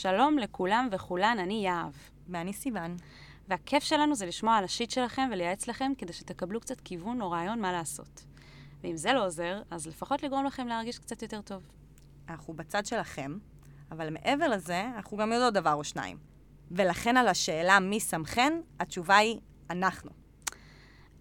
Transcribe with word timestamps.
שלום 0.00 0.38
לכולם 0.38 0.88
וכולן, 0.92 1.36
אני 1.38 1.64
יהב. 1.64 1.92
ואני 2.28 2.52
סיוון. 2.52 2.96
והכיף 3.48 3.82
שלנו 3.84 4.14
זה 4.14 4.26
לשמוע 4.26 4.56
על 4.56 4.64
השיט 4.64 4.90
שלכם 4.90 5.28
ולייעץ 5.32 5.68
לכם 5.68 5.92
כדי 5.98 6.12
שתקבלו 6.12 6.60
קצת 6.60 6.80
כיוון 6.80 7.22
או 7.22 7.30
רעיון 7.30 7.60
מה 7.60 7.72
לעשות. 7.72 8.24
ואם 8.82 8.96
זה 8.96 9.12
לא 9.12 9.26
עוזר, 9.26 9.62
אז 9.70 9.86
לפחות 9.86 10.22
לגרום 10.22 10.44
לכם 10.44 10.66
להרגיש 10.66 10.98
קצת 10.98 11.22
יותר 11.22 11.40
טוב. 11.40 11.62
אנחנו 12.28 12.54
בצד 12.54 12.86
שלכם, 12.86 13.38
אבל 13.90 14.10
מעבר 14.10 14.48
לזה, 14.48 14.84
אנחנו 14.96 15.16
גם 15.16 15.32
יודעות 15.32 15.54
דבר 15.54 15.74
או 15.74 15.84
שניים. 15.84 16.16
ולכן 16.70 17.16
על 17.16 17.28
השאלה 17.28 17.80
מי 17.80 18.00
שמכן, 18.00 18.60
התשובה 18.78 19.16
היא 19.16 19.40
אנחנו. 19.70 20.10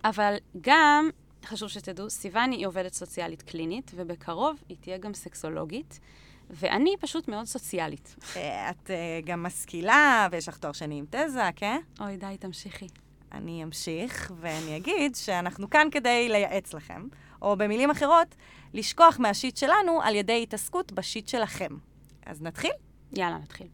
אבל 0.04 0.36
גם, 0.62 1.10
חשוב 1.46 1.70
שתדעו, 1.70 2.10
סיוון 2.10 2.52
היא 2.52 2.68
עובדת 2.68 2.94
סוציאלית 2.94 3.42
קלינית, 3.42 3.92
ובקרוב 3.96 4.64
היא 4.70 4.78
תהיה 4.82 4.98
גם 4.98 5.14
סקסולוגית, 5.14 6.00
ואני 6.50 6.96
פשוט 7.00 7.28
מאוד 7.28 7.46
סוציאלית. 7.46 8.16
אה, 8.36 8.70
את 8.70 8.92
אה, 8.92 9.20
גם 9.26 9.44
משכילה, 9.44 10.28
ויש 10.32 10.48
לך 10.48 10.58
תואר 10.58 10.74
שני 10.74 11.00
עם 11.00 11.06
תזה, 11.10 11.50
כן? 11.56 11.80
אוי, 12.00 12.18
די, 12.18 12.38
תמשיכי. 12.40 12.88
אני 13.32 13.64
אמשיך, 13.64 14.32
ואני 14.40 14.78
אגיד 14.78 15.16
שאנחנו 15.16 15.70
כאן 15.70 15.88
כדי 15.92 16.30
לייעץ 16.30 16.74
לכם, 16.74 17.08
או 17.42 17.56
במילים 17.58 17.90
אחרות, 17.90 18.36
לשכוח 18.74 19.20
מהשיט 19.20 19.58
שלנו 19.58 20.02
על 20.02 20.16
ידי 20.16 20.44
התעסקות 20.44 20.92
בשיט 20.92 21.28
שלכם. 21.28 21.70
אז 22.26 22.42
נתחיל? 22.42 22.72
יאללה, 23.14 23.38
נתחיל. 23.38 23.68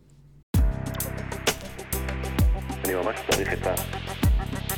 אני 2.86 2.95
ממש 2.95 3.20
צריך 3.30 3.53
את 3.53 3.67
ה... 3.67 3.76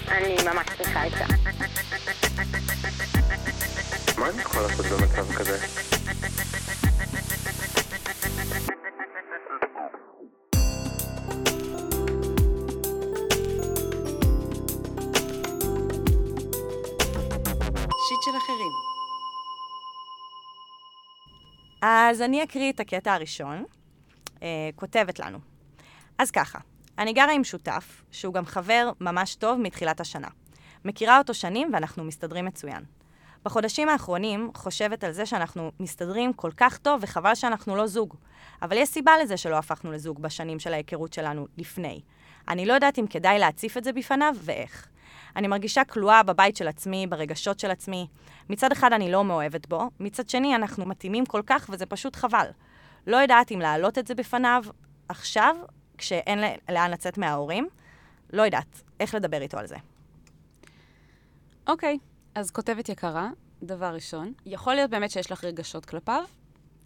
אני 0.08 0.36
ממש 0.54 0.66
צריכה 0.78 1.08
את 1.08 1.12
זה. 1.12 1.24
מה 4.18 4.30
אני 4.30 4.42
יכול 4.42 4.62
לעשות 4.62 4.86
במצב 4.86 5.34
כזה? 5.34 5.58
אז 21.82 22.22
אני 22.22 22.44
אקריא 22.44 22.72
את 22.72 22.80
הקטע 22.80 23.14
הראשון. 23.14 23.64
אה, 24.44 24.70
כותבת 24.76 25.20
לנו. 25.20 25.38
אז 26.18 26.32
ככה, 26.32 26.60
אני 26.98 27.14
גרה 27.14 27.32
עם 27.32 27.44
שותף, 27.44 28.04
שהוא 28.12 28.34
גם 28.34 28.46
חבר 28.46 28.92
ממש 29.02 29.36
טוב 29.36 29.60
מתחילת 29.60 30.00
השנה. 30.00 30.28
מכירה 30.86 31.18
אותו 31.18 31.34
שנים 31.34 31.70
ואנחנו 31.74 32.04
מסתדרים 32.04 32.46
מצוין. 32.46 32.84
בחודשים 33.48 33.90
האחרונים 33.90 34.52
חושבת 34.56 35.04
על 35.04 35.12
זה 35.12 35.26
שאנחנו 35.26 35.72
מסתדרים 35.80 36.34
כל 36.34 36.52
כך 36.58 36.78
טוב 36.78 37.00
וחבל 37.04 37.36
שאנחנו 37.36 37.76
לא 37.76 37.88
זוג. 37.88 38.16
אבל 38.62 38.78
יש 38.78 38.90
סיבה 38.90 39.12
לזה 39.24 39.38
שלא 39.38 39.58
הפכנו 39.58 39.92
לזוג 39.92 40.22
בשנים 40.22 40.60
של 40.60 40.74
ההיכרות 40.74 41.14
שלנו 41.14 41.48
לפני. 41.58 42.02
אני 42.48 42.66
לא 42.66 42.74
יודעת 42.74 43.00
אם 43.00 43.08
כדאי 43.08 43.40
להציף 43.40 43.78
את 43.78 43.84
זה 43.84 43.94
בפניו 43.94 44.34
ואיך. 44.42 44.88
אני 45.36 45.48
מרגישה 45.48 45.84
כלואה 45.84 46.24
בבית 46.24 46.56
של 46.56 46.68
עצמי, 46.68 47.08
ברגשות 47.08 47.60
של 47.60 47.72
עצמי. 47.72 48.08
מצד 48.50 48.72
אחד 48.72 48.94
אני 48.94 49.12
לא 49.12 49.24
מאוהבת 49.24 49.68
בו, 49.68 49.90
מצד 50.00 50.30
שני 50.30 50.56
אנחנו 50.56 50.86
מתאימים 50.86 51.26
כל 51.26 51.42
כך 51.46 51.70
וזה 51.74 51.86
פשוט 51.86 52.16
חבל. 52.16 52.48
לא 53.08 53.18
יודעת 53.18 53.52
אם 53.52 53.60
להעלות 53.60 53.98
את 53.98 54.08
זה 54.08 54.16
בפניו 54.16 54.64
עכשיו, 55.10 55.56
כשאין 55.98 56.40
לאן 56.70 56.92
לצאת 56.92 57.18
מההורים. 57.18 57.68
לא 58.34 58.42
יודעת 58.42 58.82
איך 59.00 59.16
לדבר 59.16 59.42
איתו 59.42 59.58
על 59.58 59.68
זה. 59.68 59.76
אוקיי, 61.68 61.98
אז 62.38 62.52
כותבת 62.52 62.90
יקרה, 62.90 63.30
דבר 63.64 63.94
ראשון, 63.94 64.34
יכול 64.46 64.76
להיות 64.76 64.92
באמת 64.92 65.12
שיש 65.12 65.32
לך 65.32 65.44
רגשות 65.44 65.86
כלפיו, 65.86 66.24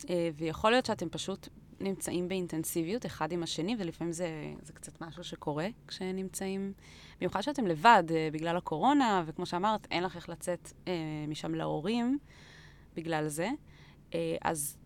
אה, 0.10 0.30
ויכול 0.36 0.72
להיות 0.72 0.86
שאתם 0.86 1.10
פשוט 1.10 1.48
נמצאים 1.80 2.28
באינטנסיביות 2.28 3.06
אחד 3.06 3.32
עם 3.32 3.44
השני, 3.44 3.76
ולפעמים 3.80 4.14
זה, 4.14 4.28
זה 4.62 4.74
קצת 4.74 5.02
משהו 5.02 5.24
שקורה 5.24 5.68
כשנמצאים, 5.88 6.74
במיוחד 7.20 7.42
שאתם 7.42 7.68
לבד 7.68 8.04
אה, 8.12 8.30
בגלל 8.32 8.58
הקורונה, 8.58 9.24
וכמו 9.26 9.46
שאמרת, 9.46 9.88
אין 9.92 10.04
לך 10.04 10.16
איך 10.16 10.30
לצאת 10.30 10.72
אה, 10.88 10.94
משם 11.28 11.56
להורים 11.56 12.18
בגלל 12.96 13.28
זה. 13.28 13.50
אז 14.42 14.78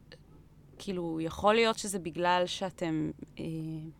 כאילו, 0.79 1.17
יכול 1.21 1.55
להיות 1.55 1.77
שזה 1.77 1.99
בגלל 1.99 2.43
שאתם, 2.45 3.11
אה, 3.39 3.43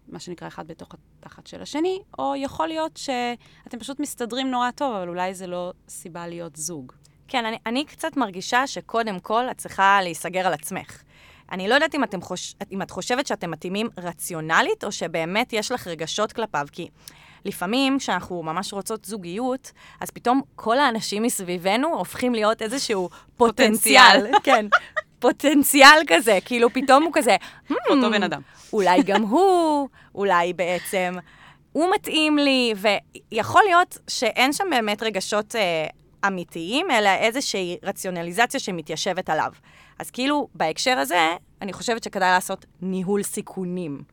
מה 0.08 0.20
שנקרא, 0.20 0.48
אחד 0.48 0.68
בתוך 0.68 0.90
התחת 1.20 1.48
של 1.48 1.62
השני, 1.62 2.00
או 2.20 2.34
יכול 2.36 2.68
להיות 2.68 2.98
שאתם 2.98 3.80
פשוט 3.80 4.00
מסתדרים 4.00 4.52
נורא 4.52 4.72
טוב, 4.72 4.96
אבל 4.96 5.10
אולי 5.10 5.34
זה 5.34 5.48
לא 5.48 5.72
סיבה 5.90 6.28
להיות 6.28 6.56
זוג. 6.56 6.92
כן, 7.28 7.46
אני, 7.46 7.58
אני 7.66 7.86
קצת 7.86 8.18
מרגישה 8.18 8.68
שקודם 8.68 9.20
כל 9.20 9.46
את 9.52 9.58
צריכה 9.58 10.00
להיסגר 10.04 10.48
על 10.48 10.54
עצמך. 10.54 11.04
אני 11.52 11.68
לא 11.68 11.74
יודעת 11.74 11.96
אם, 11.96 12.04
אתם 12.04 12.22
חוש... 12.22 12.56
אם 12.72 12.82
את 12.82 12.92
חושבת 12.92 13.28
שאתם 13.28 13.52
מתאימים 13.52 13.90
רציונלית, 13.98 14.84
או 14.84 14.92
שבאמת 14.92 15.54
יש 15.54 15.72
לך 15.72 15.88
רגשות 15.88 16.34
כלפיו, 16.34 16.68
כי 16.72 16.88
לפעמים, 17.46 18.00
כשאנחנו 18.00 18.44
ממש 18.44 18.74
רוצות 18.74 19.06
זוגיות, 19.06 19.72
אז 20.02 20.12
פתאום 20.12 20.42
כל 20.56 20.80
האנשים 20.80 21.24
מסביבנו 21.24 21.88
הופכים 21.88 22.34
להיות 22.36 22.62
איזשהו 22.62 23.10
פוטנציאל. 23.38 24.20
פוטנציאל. 24.20 24.40
כן, 24.44 24.66
פוטנציאל 25.26 26.00
כזה, 26.08 26.38
כאילו 26.46 26.70
פתאום 26.74 27.04
הוא 27.04 27.12
כזה, 27.14 27.36
אותו 27.90 28.08
"Hmm, 28.08 28.12
בן 28.12 28.24
אדם. 28.24 28.42
אולי 28.74 29.04
גם 29.04 29.22
הוא, 29.22 29.90
אולי 30.16 30.54
בעצם 30.54 31.16
הוא 31.72 31.92
מתאים 31.96 32.38
לי, 32.38 32.74
ויכול 33.32 33.62
להיות 33.68 33.98
שאין 34.08 34.54
שם 34.54 34.64
באמת 34.70 35.04
רגשות 35.04 35.56
אה, 35.56 35.88
אמיתיים, 36.28 36.92
אלא 36.92 37.10
איזושהי 37.10 37.78
רציונליזציה 37.84 38.60
שמתיישבת 38.60 39.30
עליו. 39.30 39.52
אז 40.00 40.12
כאילו, 40.12 40.48
בהקשר 40.56 40.98
הזה, 40.98 41.36
אני 41.62 41.74
חושבת 41.74 42.04
שכדאי 42.04 42.30
לעשות 42.30 42.66
ניהול 42.82 43.24
סיכונים. 43.24 44.04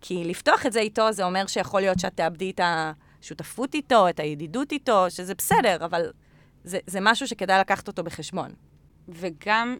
כי 0.00 0.24
לפתוח 0.24 0.66
את 0.66 0.72
זה 0.72 0.80
איתו, 0.80 1.12
זה 1.12 1.24
אומר 1.24 1.46
שיכול 1.46 1.80
להיות 1.80 1.98
שאת 1.98 2.14
תאבדי 2.14 2.50
את 2.50 2.60
השותפות 2.64 3.74
איתו, 3.74 4.08
את 4.08 4.20
הידידות 4.20 4.72
איתו, 4.72 5.06
שזה 5.08 5.34
בסדר, 5.34 5.84
אבל 5.84 6.10
זה, 6.64 6.78
זה 6.86 6.98
משהו 7.02 7.26
שכדאי 7.26 7.60
לקחת 7.60 7.88
אותו 7.88 8.04
בחשבון. 8.04 8.50
וגם 9.08 9.76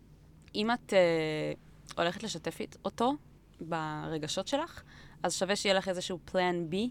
אם 0.54 0.70
את 0.70 0.92
אה, 0.92 1.52
הולכת 1.96 2.22
לשתף 2.22 2.58
אותו 2.84 3.12
ברגשות 3.60 4.48
שלך, 4.48 4.82
אז 5.22 5.34
שווה 5.34 5.56
שיהיה 5.56 5.74
לך 5.74 5.88
איזשהו 5.88 6.18
פלן 6.24 6.70
בי, 6.70 6.90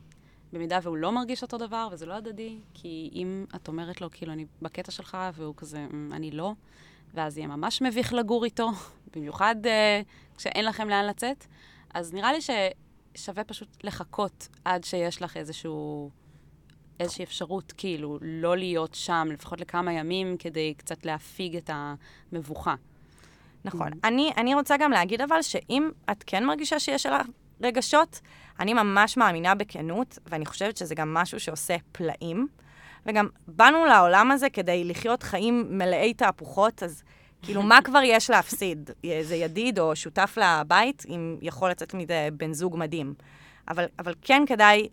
במידה 0.53 0.79
והוא 0.83 0.97
לא 0.97 1.11
מרגיש 1.11 1.41
אותו 1.41 1.57
דבר 1.57 1.87
וזה 1.91 2.05
לא 2.05 2.13
הדדי, 2.13 2.57
כי 2.73 3.09
אם 3.13 3.45
את 3.55 3.67
אומרת 3.67 4.01
לו, 4.01 4.09
כאילו, 4.11 4.33
אני 4.33 4.45
בקטע 4.61 4.91
שלך, 4.91 5.17
והוא 5.33 5.53
כזה, 5.57 5.87
"אמ, 5.93 6.09
אני 6.13 6.31
לא, 6.31 6.53
ואז 7.13 7.37
יהיה 7.37 7.47
ממש 7.47 7.81
מביך 7.81 8.13
לגור 8.13 8.45
איתו, 8.45 8.69
במיוחד 9.15 9.55
אה, 9.65 10.01
כשאין 10.37 10.65
לכם 10.65 10.89
לאן 10.89 11.05
לצאת, 11.05 11.45
אז 11.93 12.13
נראה 12.13 12.31
לי 12.33 12.39
ששווה 12.41 13.43
פשוט 13.43 13.83
לחכות 13.83 14.47
עד 14.65 14.83
שיש 14.83 15.21
לך 15.21 15.37
איזשהו... 15.37 16.09
איזושהי 16.99 17.23
אפשרות, 17.23 17.73
כאילו, 17.77 18.17
לא 18.21 18.57
להיות 18.57 18.93
שם, 18.93 19.27
לפחות 19.31 19.61
לכמה 19.61 19.93
ימים, 19.93 20.37
כדי 20.37 20.73
קצת 20.77 21.05
להפיג 21.05 21.55
את 21.55 21.69
המבוכה. 21.73 22.75
נכון. 23.65 23.89
אני, 24.03 24.31
אני 24.37 24.53
רוצה 24.53 24.77
גם 24.77 24.91
להגיד 24.91 25.21
אבל 25.21 25.41
שאם 25.41 25.89
את 26.11 26.23
כן 26.27 26.45
מרגישה 26.45 26.79
שיש 26.79 27.05
לך 27.05 27.27
רגשות, 27.61 28.19
אני 28.59 28.73
ממש 28.73 29.17
מאמינה 29.17 29.55
בכנות, 29.55 30.19
ואני 30.25 30.45
חושבת 30.45 30.77
שזה 30.77 30.95
גם 30.95 31.13
משהו 31.13 31.39
שעושה 31.39 31.75
פלאים. 31.91 32.47
וגם 33.05 33.27
באנו 33.47 33.85
לעולם 33.85 34.31
הזה 34.31 34.49
כדי 34.49 34.83
לחיות 34.83 35.23
חיים 35.23 35.65
מלאי 35.69 36.13
תהפוכות, 36.13 36.83
אז 36.83 37.03
כאילו, 37.41 37.61
מה 37.61 37.79
כבר 37.83 37.99
יש 38.03 38.29
להפסיד? 38.29 38.89
איזה 39.03 39.35
ידיד 39.35 39.79
או 39.79 39.95
שותף 39.95 40.37
לבית, 40.37 41.05
אם 41.09 41.37
יכול 41.41 41.69
לצאת 41.69 41.93
מזה 41.93 42.29
בן 42.33 42.53
זוג 42.53 42.77
מדהים. 42.77 43.13
אבל, 43.67 43.85
אבל 43.99 44.13
כן 44.21 44.43
כדאי, 44.47 44.89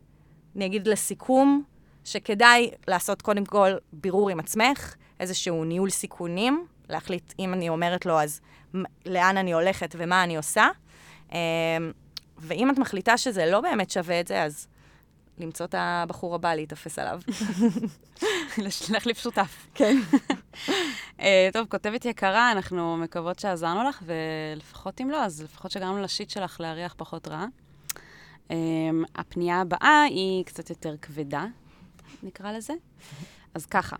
אני 0.56 0.67
אגיד 0.67 0.89
לסיכום, 0.89 1.62
שכדאי 2.05 2.71
לעשות 2.89 3.23
קודם 3.23 3.45
כל 3.45 3.71
בירור 3.93 4.31
עם 4.31 4.41
עצמך, 4.41 4.95
איזשהו 5.21 5.65
ניהול 5.65 5.91
סיכונים, 5.91 6.67
להחליט 6.88 7.34
אם 7.38 7.54
אני 7.54 7.69
אומרת 7.69 8.06
לו, 8.06 8.21
אז 8.21 8.41
לאן 9.06 9.37
אני 9.37 9.53
הולכת 9.53 9.94
ומה 9.99 10.25
אני 10.25 10.37
עושה. 10.37 10.69
אמ, 11.32 11.37
ואם 12.38 12.71
את 12.71 12.78
מחליטה 12.78 13.19
שזה 13.19 13.47
לא 13.47 13.60
באמת 13.60 13.90
שווה 13.90 14.20
את 14.20 14.26
זה, 14.26 14.43
אז 14.43 14.69
למצוא 15.38 15.67
את 15.67 15.75
הבחור 15.79 16.35
הבא 16.35 16.55
להיתפס 16.55 16.99
עליו. 16.99 17.20
להחליף 18.90 19.19
שותף. 19.19 19.67
כן. 19.75 19.96
אה, 21.20 21.49
טוב, 21.52 21.67
כותבת 21.70 22.05
יקרה, 22.05 22.52
אנחנו 22.52 22.96
מקוות 22.96 23.38
שעזרנו 23.38 23.88
לך, 23.88 24.02
ולפחות 24.06 25.00
אם 25.00 25.11
לא, 25.11 25.25
אז 25.25 25.43
לפחות 25.43 25.70
שגרמנו 25.70 26.02
לשיט 26.02 26.31
שלך 26.31 26.61
להריח 26.61 26.94
פחות 26.96 27.29
רע. 27.29 27.44
אה, 28.50 28.56
הפנייה 29.14 29.61
הבאה 29.61 30.02
היא 30.02 30.44
קצת 30.44 30.70
יותר 30.70 30.94
כבדה, 31.02 31.46
נקרא 32.23 32.52
לזה. 32.52 32.73
אז 33.55 33.67
ככה, 33.67 33.96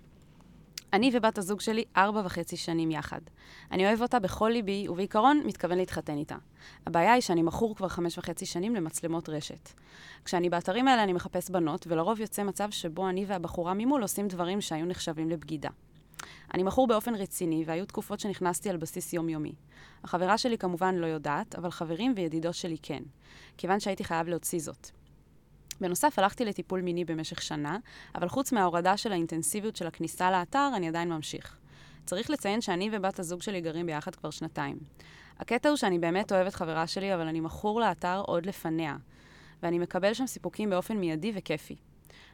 אני 0.93 1.11
ובת 1.13 1.39
הזוג 1.39 1.61
שלי 1.61 1.85
ארבע 1.97 2.23
וחצי 2.25 2.57
שנים 2.57 2.91
יחד. 2.91 3.21
אני 3.73 3.87
אוהב 3.87 4.03
אותה 4.03 4.19
בכל 4.19 4.49
ליבי, 4.53 4.89
ובעיקרון 4.89 5.43
מתכוון 5.45 5.79
להתחתן 5.79 6.19
איתה. 6.19 6.37
הבעיה 6.87 7.13
היא 7.13 7.21
שאני 7.21 7.43
מכור 7.43 7.77
כבר 7.77 7.89
חמש 7.89 8.19
וחצי 8.19 8.47
שנים 8.47 8.75
למצלמות 8.75 9.29
רשת. 9.29 9.69
כשאני 10.25 10.51
באתרים 10.51 10.89
האלה 10.89 11.03
אני 11.03 11.13
מחפש 11.13 11.51
בנות, 11.51 11.87
ולרוב 11.87 12.21
יוצא 12.21 12.43
מצב 12.43 12.71
שבו 12.71 13.09
אני 13.09 13.25
והבחורה 13.25 13.75
ממול 13.75 14.03
עושים 14.03 14.29
דברים 14.29 14.61
שהיו 14.61 14.87
נחשבים 14.87 15.31
לבגידה. 15.31 15.71
אני 16.55 16.63
מכור 16.63 16.87
באופן 16.87 17.15
רציני, 17.15 17.65
והיו 17.67 17.87
תקופות 17.87 18.21
שנכנסתי 18.21 18.71
על 18.71 18.77
בסיס 18.77 19.13
יומיומי. 19.13 19.53
החברה 20.05 20.39
שלי 20.39 20.59
כמובן 20.59 20.95
לא 20.95 21.07
יודעת, 21.07 21.55
אבל 21.55 21.71
חברים 21.71 22.13
וידידות 22.17 22.55
שלי 22.55 22.77
כן, 22.83 23.03
כיוון 23.57 23.81
שהייתי 23.81 24.05
חייב 24.05 24.29
להוציא 24.29 24.59
זאת. 24.59 24.98
בנוסף, 25.81 26.19
הלכתי 26.19 26.45
לטיפול 26.45 26.81
מיני 26.81 27.05
במשך 27.05 27.43
שנה, 27.43 27.79
אבל 28.15 28.29
חוץ 28.29 28.53
מההורדה 28.53 28.97
של 28.97 29.13
האינטנסיביות 29.13 29.77
של 29.77 29.87
הכניסה 29.87 30.31
לאתר, 30.31 30.71
אני 30.77 30.89
עדיין 30.89 31.09
ממשיך. 31.09 31.57
צריך 32.07 32.31
לציין 32.31 32.61
שאני 32.61 32.91
ובת 32.93 33.19
הזוג 33.19 33.43
שלי 33.43 33.61
גרים 33.61 33.87
ביחד 33.87 34.15
כבר 34.15 34.31
שנתיים. 34.31 34.79
הקטע 35.39 35.69
הוא 35.69 35.77
שאני 35.77 35.99
באמת 35.99 36.33
אוהבת 36.33 36.55
חברה 36.55 36.87
שלי, 36.87 37.15
אבל 37.15 37.29
אני 37.29 37.41
מכור 37.41 37.81
לאתר 37.81 38.23
עוד 38.27 38.47
לפניה, 38.47 38.97
ואני 39.63 39.79
מקבל 39.79 40.15
שם 40.15 40.27
סיפוקים 40.27 40.71
באופן 40.71 40.97
מיידי 40.97 41.33
וכיפי. 41.35 41.77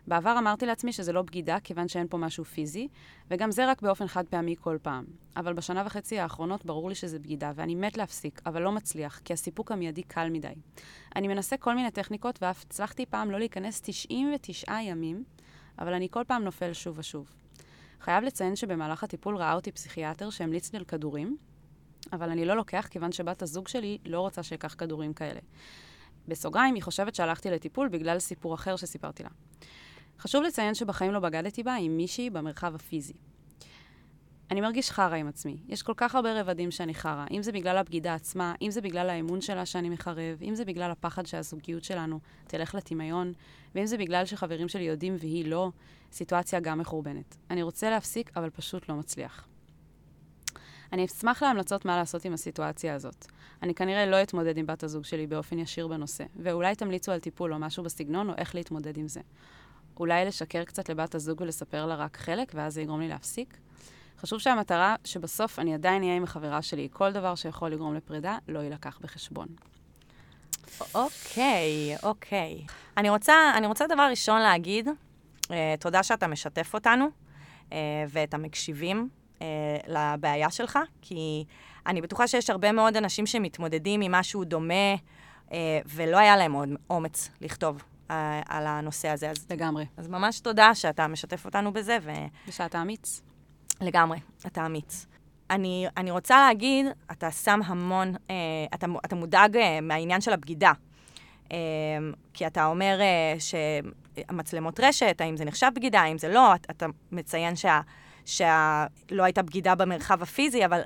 בעבר 0.06 0.39
אמרתי 0.39 0.67
לעצמי 0.67 0.93
שזה 0.93 1.12
לא 1.12 1.23
בגידה, 1.23 1.61
כיוון 1.61 1.89
שאין 1.89 2.06
פה 2.09 2.19
משהו 2.19 2.45
פיזי, 2.45 2.89
וגם 3.31 3.51
זה 3.51 3.71
רק 3.71 3.83
באופן 3.83 4.06
חד 4.06 4.29
פעמי 4.29 4.55
כל 4.61 4.79
פעם. 4.83 5.05
אבל 5.37 5.53
בשנה 5.53 5.83
וחצי 5.87 6.19
האחרונות 6.19 6.65
ברור 6.65 6.89
לי 6.89 6.95
שזה 6.95 7.19
בגידה, 7.19 7.53
ואני 7.55 7.75
מת 7.75 7.97
להפסיק, 7.97 8.41
אבל 8.47 8.62
לא 8.62 8.73
מצליח, 8.73 9.21
כי 9.25 9.33
הסיפוק 9.33 9.73
המיידי 9.73 10.03
קל 10.03 10.29
מדי. 10.31 10.55
אני 11.17 11.29
מנסה 11.29 11.56
כל 11.56 11.75
מיני 11.75 11.91
טכניקות, 11.91 12.39
ואף 12.43 12.62
הצלחתי 12.62 13.06
פעם 13.06 13.31
לא 13.31 13.39
להיכנס 13.39 13.81
99 13.85 14.73
ימים, 14.83 15.25
אבל 15.79 15.95
אני 15.95 16.09
כל 16.11 16.23
פעם 16.27 16.45
נופל 16.45 16.73
שוב 16.73 16.99
ושוב. 16.99 17.31
חייב 18.01 18.25
לציין 18.25 18.56
שבמהלך 18.56 19.05
הטיפול 19.05 19.37
ראה 19.37 19.55
אותי 19.55 19.73
פסיכיאטר 19.73 20.31
שהמליץ 20.31 20.73
לי 20.73 20.79
על 20.79 20.85
כדורים, 20.85 21.37
אבל 22.12 22.31
אני 22.31 22.45
לא 22.45 22.56
לוקח 22.56 22.87
כיוון 22.91 23.12
שבת 23.12 23.43
הזוג 23.43 23.69
שלי 23.69 23.99
לא 24.05 24.21
רוצה 24.21 24.43
שאקח 24.43 24.75
כדורים 24.79 25.15
כאלה. 25.15 25.41
בסוגריים, 26.29 26.75
היא 26.75 26.83
חושבת 26.83 27.15
שהלכתי 27.15 27.51
לטיפול 27.51 27.89
בגלל 27.89 28.19
סיפור 28.19 28.55
אחר 28.55 28.77
שסיפרתי 28.77 29.23
לה. 29.23 29.29
חשוב 30.19 30.43
לציין 30.43 30.75
שבחיים 30.75 31.13
לא 31.13 31.21
בגדתי 31.21 31.63
בה 31.63 31.75
עם 31.75 31.97
מישהי 31.97 32.31
במרחב 32.31 32.75
הפיזי. 32.75 33.15
אני 34.51 34.61
מרגיש 34.61 34.91
חרא 34.91 35.17
עם 35.17 35.29
עצמי. 35.29 35.57
יש 35.69 35.83
כל 35.83 35.93
כך 35.97 36.15
הרבה 36.15 36.41
רבדים 36.41 36.71
שאני 36.71 36.95
חרא. 36.95 37.25
אם 37.31 37.43
זה 37.43 37.53
בגלל 37.53 37.77
הבגידה 37.77 38.15
עצמה, 38.15 38.55
אם 38.63 38.71
זה 38.71 38.81
בגלל 38.81 39.11
האמון 39.11 39.41
שלה 39.41 39.67
שאני 39.67 39.89
מחרב, 39.89 40.43
אם 40.43 40.55
זה 40.55 40.65
בגלל 40.65 40.91
הפחד 40.91 41.27
שהזוגיות 41.27 41.85
שלנו 41.85 42.21
תלך 42.47 42.75
לטמיון, 42.75 43.33
ואם 43.75 43.87
זה 43.87 43.97
בגלל 43.97 44.25
שחברים 44.25 44.69
שלי 44.69 44.83
יודעים 44.83 45.17
והיא 45.19 45.47
לא, 45.47 45.71
סיטואציה 46.13 46.61
גם 46.61 46.79
מחורבנת. 46.79 47.37
אני 47.51 47.63
רוצה 47.63 47.91
להפסיק, 47.91 48.31
אבל 48.37 48.51
פשוט 48.51 48.89
לא 48.89 48.95
מצליח. 48.95 49.49
אני 50.93 51.05
אשמח 51.05 51.43
להמלצות 51.43 51.85
מה 51.85 51.97
לעשות 51.97 52.25
עם 52.25 52.33
הסיטואציה 52.33 52.95
הזאת. 52.95 53.27
אני 53.63 53.75
כנראה 53.75 54.07
לא 54.07 54.23
אתמודד 54.23 54.59
עם 54.59 54.67
בת 54.67 54.83
הזוג 54.83 55.05
שלי 55.05 55.27
באופן 55.27 55.59
ישיר 55.59 55.89
בנושא, 55.89 56.25
ואולי 56.37 56.75
תמליצו 56.75 57.13
על 57.13 57.21
טיפול 57.21 57.53
או 57.53 57.59
משהו 57.59 57.85
בסגנון, 57.85 58.31
או 58.31 58.35
איך 58.37 58.55
להתמודד 58.55 58.97
עם 58.97 59.09
זה. 59.09 59.21
אולי 60.00 60.25
לשקר 60.25 60.64
קצת 60.64 60.88
לבת 60.88 61.14
הזוג 61.14 61.41
ולספר 61.41 61.87
לה 61.87 61.94
רק 61.94 62.17
חלק, 62.17 62.52
ואז 62.55 62.75
זה 62.75 62.82
יגרום 62.82 63.00
לי 63.00 63.08
להפסיק? 63.08 63.58
חשוב 64.19 64.38
שהמטרה, 64.38 64.96
שבסוף 65.05 65.58
אני 65.58 65.75
עדיין 65.75 66.02
אהיה 66.02 66.17
עם 66.17 66.25
החברה 66.25 66.62
שלי. 66.62 66.88
כל 66.93 67.12
דבר 67.12 67.35
שיכול 67.35 67.70
לגרום 67.70 67.94
לפרידה, 67.94 68.38
לא 68.49 68.58
יילקח 68.58 68.99
בחשבון. 69.02 69.49
אוקיי, 70.94 71.96
אוקיי. 72.02 72.64
אני 72.96 73.11
רוצה, 73.11 73.35
אני 73.56 73.67
רוצה 73.67 73.87
דבר 73.87 74.06
ראשון 74.11 74.41
להגיד, 74.41 74.88
אה, 75.50 75.75
תודה 75.81 76.02
שאתה 76.02 76.26
משתף 76.26 76.75
אותנו 76.75 77.08
אה, 77.73 77.79
ואת 78.08 78.35
המקשיבים 78.35 79.08
אה, 79.43 79.46
לבעיה 79.88 80.50
שלך, 80.50 80.79
כי 81.02 81.44
אני 81.87 82.00
בטוחה 82.00 82.29
שיש 82.29 82.50
הרבה 82.50 82.73
מאוד 82.73 82.96
אנשים 82.96 83.26
שמתמודדים 83.26 84.00
עם 84.00 84.12
משהו 84.12 84.44
דומה, 84.44 84.94
אה, 85.52 85.81
ולא 85.87 86.17
היה 86.17 86.37
להם 86.37 86.52
עוד 86.52 86.69
אומץ 86.91 87.31
לכתוב 87.41 87.82
אה, 88.11 88.41
על 88.49 88.67
הנושא 88.67 89.09
הזה. 89.09 89.31
אז, 89.31 89.47
לגמרי. 89.51 89.87
אז 89.97 90.09
ממש 90.09 90.41
תודה 90.41 90.75
שאתה 90.75 91.09
משתף 91.09 91.45
אותנו 91.45 91.73
בזה, 91.73 91.99
ו... 92.03 92.11
ושאתה 92.49 92.83
אמיץ. 92.83 93.23
לגמרי, 93.81 94.19
אתה 94.47 94.67
אמיץ. 94.67 95.06
אני, 95.51 95.87
אני 95.97 96.11
רוצה 96.11 96.47
להגיד, 96.47 96.87
אתה 97.12 97.31
שם 97.31 97.61
המון, 97.65 98.15
אה, 98.31 98.35
אתה, 98.75 98.87
אתה 99.05 99.17
מודאג 99.17 99.56
אה, 99.56 99.81
מהעניין 99.81 100.21
של 100.21 100.33
הבגידה. 100.33 100.73
אה, 101.53 101.59
כי 102.35 102.47
אתה 102.47 102.67
אומר 102.67 102.99
אה, 103.01 103.35
שהמצלמות 103.39 104.81
רשת, 104.81 105.21
האם 105.21 105.37
זה 105.37 105.45
נחשב 105.45 105.71
בגידה, 105.75 106.01
האם 106.01 106.19
זה 106.19 106.29
לא, 106.29 106.55
אתה, 106.55 106.73
אתה 106.73 106.87
מציין 107.12 107.56
שה, 107.56 107.81
שלא 108.25 109.23
הייתה 109.23 109.43
בגידה 109.43 109.75
במרחב 109.75 110.23
הפיזי, 110.23 110.65
אבל 110.65 110.81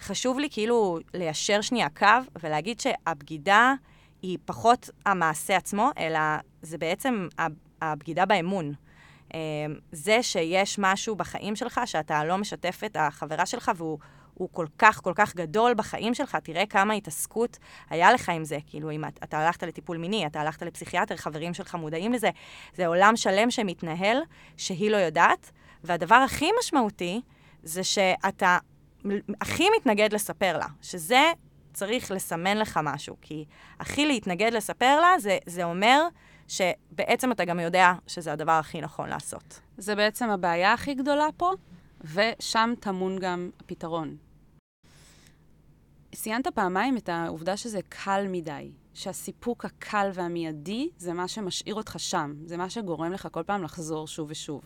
חשוב 0.00 0.38
לי 0.38 0.48
כאילו 0.50 0.98
ליישר 1.14 1.60
שנייה 1.60 1.88
קו 1.88 2.06
ולהגיד 2.42 2.80
שהבגידה 2.80 3.74
היא 4.22 4.38
פחות 4.44 4.90
המעשה 5.06 5.56
עצמו, 5.56 5.90
אלא 5.98 6.18
זה 6.62 6.78
בעצם 6.78 7.28
הבגידה 7.82 8.26
באמון. 8.26 8.72
אמ, 9.34 9.38
זה 9.92 10.22
שיש 10.22 10.78
משהו 10.78 11.16
בחיים 11.16 11.56
שלך 11.56 11.80
שאתה 11.84 12.24
לא 12.24 12.38
משתף 12.38 12.80
את 12.84 12.96
החברה 13.00 13.46
שלך 13.46 13.70
והוא 13.76 13.98
הוא 14.40 14.48
כל 14.52 14.66
כך, 14.78 15.00
כל 15.04 15.12
כך 15.14 15.34
גדול 15.36 15.74
בחיים 15.74 16.14
שלך, 16.14 16.36
תראה 16.36 16.66
כמה 16.66 16.94
התעסקות 16.94 17.58
היה 17.90 18.12
לך 18.12 18.28
עם 18.28 18.44
זה. 18.44 18.58
כאילו, 18.66 18.90
אם 18.90 19.04
אתה, 19.04 19.24
אתה 19.24 19.38
הלכת 19.38 19.62
לטיפול 19.62 19.96
מיני, 19.96 20.26
אתה 20.26 20.40
הלכת 20.40 20.62
לפסיכיאטר, 20.62 21.16
חברים 21.16 21.54
שלך 21.54 21.74
מודעים 21.74 22.12
לזה, 22.12 22.30
זה 22.74 22.86
עולם 22.86 23.16
שלם 23.16 23.50
שמתנהל, 23.50 24.16
שהיא 24.56 24.90
לא 24.90 24.96
יודעת. 24.96 25.50
והדבר 25.84 26.14
הכי 26.14 26.50
משמעותי, 26.60 27.20
זה 27.62 27.84
שאתה 27.84 28.58
הכי 29.40 29.64
מתנגד 29.76 30.12
לספר 30.12 30.58
לה, 30.58 30.66
שזה 30.82 31.32
צריך 31.72 32.10
לסמן 32.10 32.56
לך 32.56 32.80
משהו. 32.82 33.16
כי 33.20 33.44
הכי 33.80 34.06
להתנגד 34.06 34.52
לספר 34.52 35.00
לה, 35.00 35.18
זה, 35.18 35.38
זה 35.46 35.64
אומר 35.64 36.02
שבעצם 36.48 37.32
אתה 37.32 37.44
גם 37.44 37.60
יודע 37.60 37.92
שזה 38.06 38.32
הדבר 38.32 38.52
הכי 38.52 38.80
נכון 38.80 39.08
לעשות. 39.08 39.60
זה 39.78 39.94
בעצם 39.94 40.30
הבעיה 40.30 40.72
הכי 40.72 40.94
גדולה 40.94 41.26
פה, 41.36 41.52
ושם 42.04 42.72
טמון 42.80 43.18
גם 43.18 43.50
הפתרון. 43.60 44.16
ציינת 46.14 46.48
פעמיים 46.48 46.96
את 46.96 47.08
העובדה 47.08 47.56
שזה 47.56 47.80
קל 47.88 48.26
מדי, 48.28 48.72
שהסיפוק 48.94 49.64
הקל 49.64 50.10
והמיידי 50.14 50.88
זה 50.96 51.12
מה 51.12 51.28
שמשאיר 51.28 51.74
אותך 51.74 51.94
שם, 51.98 52.34
זה 52.44 52.56
מה 52.56 52.70
שגורם 52.70 53.12
לך 53.12 53.28
כל 53.32 53.42
פעם 53.42 53.62
לחזור 53.62 54.06
שוב 54.06 54.30
ושוב. 54.30 54.62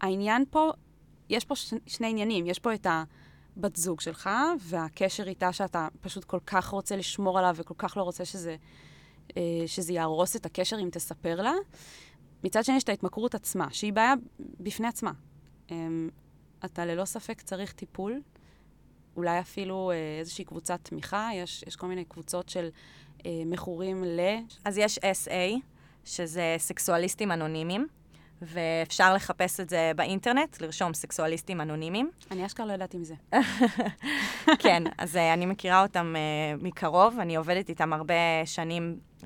העניין 0.00 0.44
פה, 0.50 0.72
יש 1.28 1.44
פה 1.44 1.56
ש... 1.56 1.74
שני 1.86 2.06
עניינים, 2.06 2.46
יש 2.46 2.58
פה 2.58 2.74
את 2.74 2.86
הבת 3.56 3.76
זוג 3.76 4.00
שלך, 4.00 4.30
והקשר 4.60 5.28
איתה 5.28 5.52
שאתה 5.52 5.88
פשוט 6.00 6.24
כל 6.24 6.38
כך 6.46 6.68
רוצה 6.68 6.96
לשמור 6.96 7.38
עליו 7.38 7.54
וכל 7.58 7.74
כך 7.78 7.96
לא 7.96 8.02
רוצה 8.02 8.24
שזה, 8.24 8.56
אה, 9.36 9.62
שזה 9.66 9.92
יהרוס 9.92 10.36
את 10.36 10.46
הקשר 10.46 10.76
אם 10.82 10.88
תספר 10.92 11.42
לה. 11.42 11.52
מצד 12.44 12.64
שני, 12.64 12.76
יש 12.76 12.84
את 12.84 12.88
ההתמכרות 12.88 13.34
עצמה, 13.34 13.66
שהיא 13.70 13.92
בעיה 13.92 14.14
בפני 14.60 14.88
עצמה. 14.88 15.12
אמ, 15.70 16.08
אתה 16.64 16.84
ללא 16.84 17.04
ספק 17.04 17.40
צריך 17.40 17.72
טיפול, 17.72 18.20
אולי 19.16 19.40
אפילו 19.40 19.90
אה, 19.90 20.18
איזושהי 20.20 20.44
קבוצת 20.44 20.80
תמיכה, 20.82 21.30
יש, 21.34 21.64
יש 21.66 21.76
כל 21.76 21.86
מיני 21.86 22.04
קבוצות 22.04 22.48
של 22.48 22.68
אה, 23.26 23.42
מכורים 23.46 24.04
ל... 24.04 24.20
אז 24.64 24.78
יש 24.78 24.98
SA, 24.98 25.60
שזה 26.04 26.54
סקסואליסטים 26.58 27.32
אנונימיים, 27.32 27.86
ואפשר 28.42 29.14
לחפש 29.14 29.60
את 29.60 29.70
זה 29.70 29.92
באינטרנט, 29.96 30.60
לרשום 30.60 30.94
סקסואליסטים 30.94 31.60
אנונימיים. 31.60 32.10
אני 32.30 32.46
אשכרה 32.46 32.66
לא 32.66 32.72
ידעתי 32.72 32.98
מזה. 32.98 33.14
כן, 34.62 34.82
אז 34.98 35.16
uh, 35.16 35.18
אני 35.34 35.46
מכירה 35.46 35.82
אותם 35.82 36.14
uh, 36.16 36.64
מקרוב, 36.64 37.18
אני 37.20 37.36
עובדת 37.36 37.68
איתם 37.68 37.92
הרבה 37.92 38.14
שנים 38.44 38.98
uh, 39.20 39.24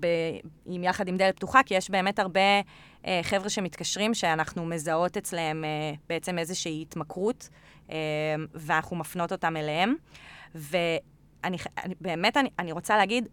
ב- 0.00 0.38
עם 0.66 0.84
יחד 0.84 1.08
עם 1.08 1.16
דלת 1.16 1.36
פתוחה, 1.36 1.62
כי 1.62 1.74
יש 1.74 1.90
באמת 1.90 2.18
הרבה 2.18 2.60
uh, 3.02 3.06
חבר'ה 3.22 3.50
שמתקשרים, 3.50 4.14
שאנחנו 4.14 4.66
מזהות 4.66 5.16
אצלם 5.16 5.64
uh, 5.64 5.98
בעצם 6.08 6.38
איזושהי 6.38 6.82
התמכרות, 6.82 7.48
uh, 7.88 7.92
ואנחנו 8.54 8.96
מפנות 8.96 9.32
אותם 9.32 9.56
אליהם. 9.56 9.94
ואני 10.54 11.00
אני, 11.44 11.56
באמת, 12.00 12.36
אני, 12.36 12.48
אני 12.58 12.72
רוצה 12.72 12.96
להגיד, 12.96 13.28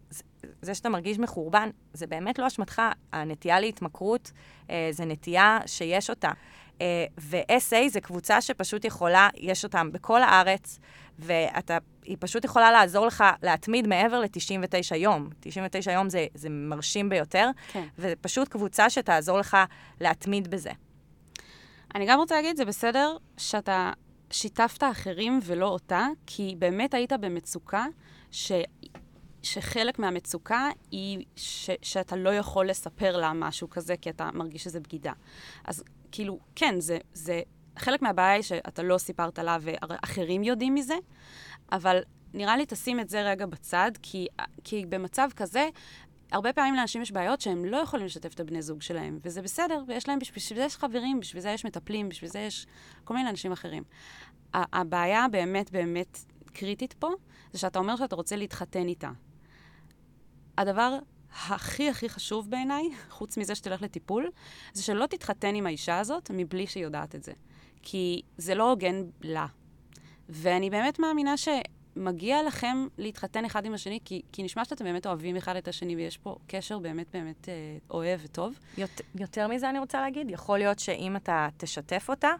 זה 0.62 0.74
שאתה 0.74 0.88
מרגיש 0.88 1.18
מחורבן, 1.18 1.70
זה 1.92 2.06
באמת 2.06 2.38
לא 2.38 2.46
אשמתך. 2.46 2.82
הנטייה 3.12 3.60
להתמכרות 3.60 4.32
אה, 4.70 4.88
זה 4.90 5.04
נטייה 5.04 5.58
שיש 5.66 6.10
אותה. 6.10 6.30
אה, 6.80 7.04
ו-SA 7.20 7.88
זה 7.88 8.00
קבוצה 8.00 8.40
שפשוט 8.40 8.84
יכולה, 8.84 9.28
יש 9.36 9.64
אותם 9.64 9.92
בכל 9.92 10.22
הארץ, 10.22 10.78
והיא 11.18 12.16
פשוט 12.20 12.44
יכולה 12.44 12.72
לעזור 12.72 13.06
לך 13.06 13.24
להתמיד 13.42 13.86
מעבר 13.86 14.20
ל-99 14.20 14.96
יום. 14.96 15.28
99 15.40 15.92
יום 15.92 16.08
זה, 16.08 16.26
זה 16.34 16.48
מרשים 16.50 17.08
ביותר, 17.08 17.50
כן. 17.72 17.86
ופשוט 17.98 18.48
קבוצה 18.48 18.90
שתעזור 18.90 19.38
לך 19.38 19.56
להתמיד 20.00 20.48
בזה. 20.48 20.70
אני 21.94 22.06
גם 22.06 22.18
רוצה 22.18 22.34
להגיד, 22.34 22.56
זה 22.56 22.64
בסדר 22.64 23.16
שאתה 23.36 23.92
שיתפת 24.30 24.82
אחרים 24.82 25.40
ולא 25.42 25.68
אותה, 25.68 26.06
כי 26.26 26.54
באמת 26.58 26.94
היית 26.94 27.12
במצוקה 27.12 27.86
ש... 28.30 28.52
שחלק 29.42 29.98
מהמצוקה 29.98 30.68
היא 30.90 31.24
ש, 31.36 31.70
שאתה 31.82 32.16
לא 32.16 32.34
יכול 32.34 32.70
לספר 32.70 33.16
לה 33.16 33.32
משהו 33.32 33.70
כזה, 33.70 33.96
כי 33.96 34.10
אתה 34.10 34.30
מרגיש 34.34 34.64
שזה 34.64 34.80
בגידה. 34.80 35.12
אז 35.64 35.84
כאילו, 36.12 36.38
כן, 36.54 36.80
זה, 36.80 36.98
זה, 37.12 37.40
חלק 37.78 38.02
מהבעיה 38.02 38.32
היא 38.32 38.42
שאתה 38.42 38.82
לא 38.82 38.98
סיפרת 38.98 39.38
לה 39.38 39.58
ואחרים 39.62 40.42
יודעים 40.42 40.74
מזה, 40.74 40.94
אבל 41.72 42.00
נראה 42.34 42.56
לי 42.56 42.64
תשים 42.68 43.00
את 43.00 43.08
זה 43.08 43.22
רגע 43.22 43.46
בצד, 43.46 43.90
כי, 44.02 44.26
כי 44.64 44.86
במצב 44.88 45.28
כזה, 45.36 45.68
הרבה 46.32 46.52
פעמים 46.52 46.74
לאנשים 46.74 47.02
יש 47.02 47.12
בעיות 47.12 47.40
שהם 47.40 47.64
לא 47.64 47.76
יכולים 47.76 48.06
לשתף 48.06 48.34
את 48.34 48.40
הבני 48.40 48.62
זוג 48.62 48.82
שלהם, 48.82 49.18
וזה 49.22 49.42
בסדר, 49.42 49.82
ויש 49.88 50.08
להם, 50.08 50.18
בשביל 50.18 50.58
זה 50.58 50.64
יש 50.64 50.76
חברים, 50.76 51.20
בשביל 51.20 51.42
זה 51.42 51.50
יש 51.50 51.64
מטפלים, 51.64 52.08
בשביל 52.08 52.30
זה 52.30 52.38
יש 52.38 52.66
כל 53.04 53.14
מיני 53.14 53.30
אנשים 53.30 53.52
אחרים. 53.52 53.82
הבעיה 54.54 55.24
הבאמת 55.24 55.70
באמת 55.70 56.18
קריטית 56.52 56.92
פה, 56.92 57.08
זה 57.52 57.58
שאתה 57.58 57.78
אומר 57.78 57.96
שאתה 57.96 58.16
רוצה 58.16 58.36
להתחתן 58.36 58.88
איתה. 58.88 59.10
הדבר 60.58 60.98
הכי 61.46 61.90
הכי 61.90 62.08
חשוב 62.08 62.50
בעיניי, 62.50 62.90
חוץ 63.10 63.38
מזה 63.38 63.54
שתלך 63.54 63.82
לטיפול, 63.82 64.30
זה 64.72 64.82
שלא 64.82 65.06
תתחתן 65.06 65.54
עם 65.54 65.66
האישה 65.66 65.98
הזאת 65.98 66.30
מבלי 66.34 66.66
שהיא 66.66 66.84
יודעת 66.84 67.14
את 67.14 67.22
זה. 67.22 67.32
כי 67.82 68.22
זה 68.38 68.54
לא 68.54 68.70
הוגן 68.70 69.02
לה. 69.20 69.46
ואני 70.28 70.70
באמת 70.70 70.98
מאמינה 70.98 71.36
שמגיע 71.96 72.42
לכם 72.42 72.86
להתחתן 72.98 73.44
אחד 73.44 73.64
עם 73.64 73.74
השני, 73.74 73.98
כי, 74.04 74.22
כי 74.32 74.42
נשמע 74.42 74.64
שאתם 74.64 74.84
באמת 74.84 75.06
אוהבים 75.06 75.36
אחד 75.36 75.56
את 75.56 75.68
השני, 75.68 75.96
ויש 75.96 76.16
פה 76.18 76.36
קשר 76.46 76.78
באמת 76.78 77.06
באמת 77.12 77.48
אה, 77.48 77.54
אוהב 77.90 78.20
וטוב. 78.24 78.58
יותר, 78.78 79.04
יותר 79.14 79.48
מזה 79.48 79.70
אני 79.70 79.78
רוצה 79.78 80.00
להגיד, 80.00 80.30
יכול 80.30 80.58
להיות 80.58 80.78
שאם 80.78 81.16
אתה 81.16 81.48
תשתף 81.56 82.06
אותה, 82.08 82.30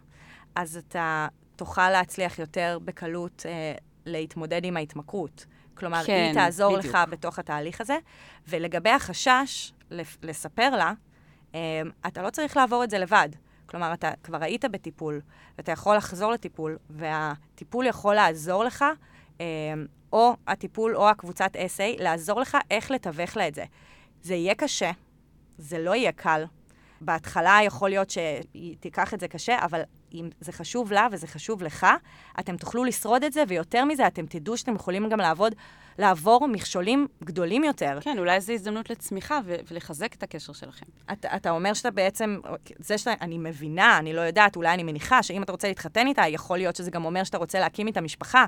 אז 0.55 0.77
אתה 0.77 1.27
תוכל 1.55 1.89
להצליח 1.89 2.39
יותר 2.39 2.77
בקלות 2.85 3.45
אה, 3.45 3.73
להתמודד 4.05 4.65
עם 4.65 4.77
ההתמכרות. 4.77 5.45
כלומר, 5.73 6.03
כן, 6.05 6.23
היא 6.27 6.33
תעזור 6.33 6.77
בדיוק. 6.77 6.95
לך 6.95 6.97
בתוך 7.09 7.39
התהליך 7.39 7.81
הזה. 7.81 7.97
ולגבי 8.47 8.89
החשש 8.89 9.71
לספר 10.23 10.69
לה, 10.69 10.93
אה, 11.55 11.81
אתה 12.07 12.21
לא 12.21 12.29
צריך 12.29 12.57
לעבור 12.57 12.83
את 12.83 12.89
זה 12.89 12.99
לבד. 12.99 13.29
כלומר, 13.65 13.93
אתה 13.93 14.11
כבר 14.23 14.43
היית 14.43 14.65
בטיפול, 14.65 15.21
ואתה 15.57 15.71
יכול 15.71 15.95
לחזור 15.95 16.31
לטיפול, 16.31 16.77
והטיפול 16.89 17.85
יכול 17.85 18.15
לעזור 18.15 18.63
לך, 18.63 18.85
או 20.13 20.35
הטיפול 20.47 20.95
או 20.95 21.09
הקבוצת 21.09 21.55
אסיי, 21.55 21.97
לעזור 21.99 22.41
לך 22.41 22.57
איך 22.71 22.91
לתווך 22.91 23.37
לה 23.37 23.47
את 23.47 23.55
זה. 23.55 23.65
זה 24.21 24.35
יהיה 24.35 24.55
קשה, 24.55 24.91
זה 25.57 25.79
לא 25.79 25.95
יהיה 25.95 26.11
קל. 26.11 26.45
בהתחלה 27.01 27.59
יכול 27.63 27.89
להיות 27.89 28.09
שהיא 28.09 28.77
תיקח 28.79 29.13
את 29.13 29.19
זה 29.19 29.27
קשה, 29.27 29.57
אבל 29.65 29.81
אם 30.13 30.29
זה 30.39 30.51
חשוב 30.51 30.91
לה 30.91 31.07
וזה 31.11 31.27
חשוב 31.27 31.63
לך, 31.63 31.87
אתם 32.39 32.57
תוכלו 32.57 32.83
לשרוד 32.83 33.23
את 33.23 33.33
זה, 33.33 33.43
ויותר 33.47 33.85
מזה, 33.85 34.07
אתם 34.07 34.25
תדעו 34.25 34.57
שאתם 34.57 34.75
יכולים 34.75 35.09
גם 35.09 35.19
לעבוד, 35.19 35.55
לעבור 35.99 36.47
מכשולים 36.47 37.07
גדולים 37.23 37.63
יותר. 37.63 37.99
כן, 38.01 38.17
אולי 38.17 38.41
זו 38.41 38.53
הזדמנות 38.53 38.89
לצמיחה 38.89 39.39
ו- 39.45 39.55
ולחזק 39.71 40.13
את 40.13 40.23
הקשר 40.23 40.53
שלכם. 40.53 40.85
אתה, 41.11 41.35
אתה 41.35 41.49
אומר 41.49 41.73
שאתה 41.73 41.91
בעצם, 41.91 42.39
זה 42.79 42.97
שאתה, 42.97 43.13
אני 43.21 43.37
מבינה, 43.37 43.97
אני 43.97 44.13
לא 44.13 44.21
יודעת, 44.21 44.55
אולי 44.55 44.73
אני 44.73 44.83
מניחה 44.83 45.23
שאם 45.23 45.43
אתה 45.43 45.51
רוצה 45.51 45.67
להתחתן 45.67 46.07
איתה, 46.07 46.27
יכול 46.27 46.57
להיות 46.57 46.75
שזה 46.75 46.91
גם 46.91 47.05
אומר 47.05 47.23
שאתה 47.23 47.37
רוצה 47.37 47.59
להקים 47.59 47.87
איתה 47.87 48.01
משפחה. 48.01 48.45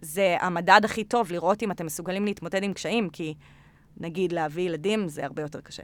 זה 0.00 0.36
המדד 0.40 0.80
הכי 0.84 1.04
טוב, 1.04 1.32
לראות 1.32 1.62
אם 1.62 1.70
אתם 1.70 1.86
מסוגלים 1.86 2.24
להתמודד 2.24 2.62
עם 2.62 2.72
קשיים, 2.72 3.08
כי 3.10 3.34
נגיד 4.02 4.32
להביא 4.32 4.62
ילדים 4.62 5.08
זה 5.08 5.24
הרבה 5.24 5.42
יותר 5.42 5.60
קשה. 5.60 5.82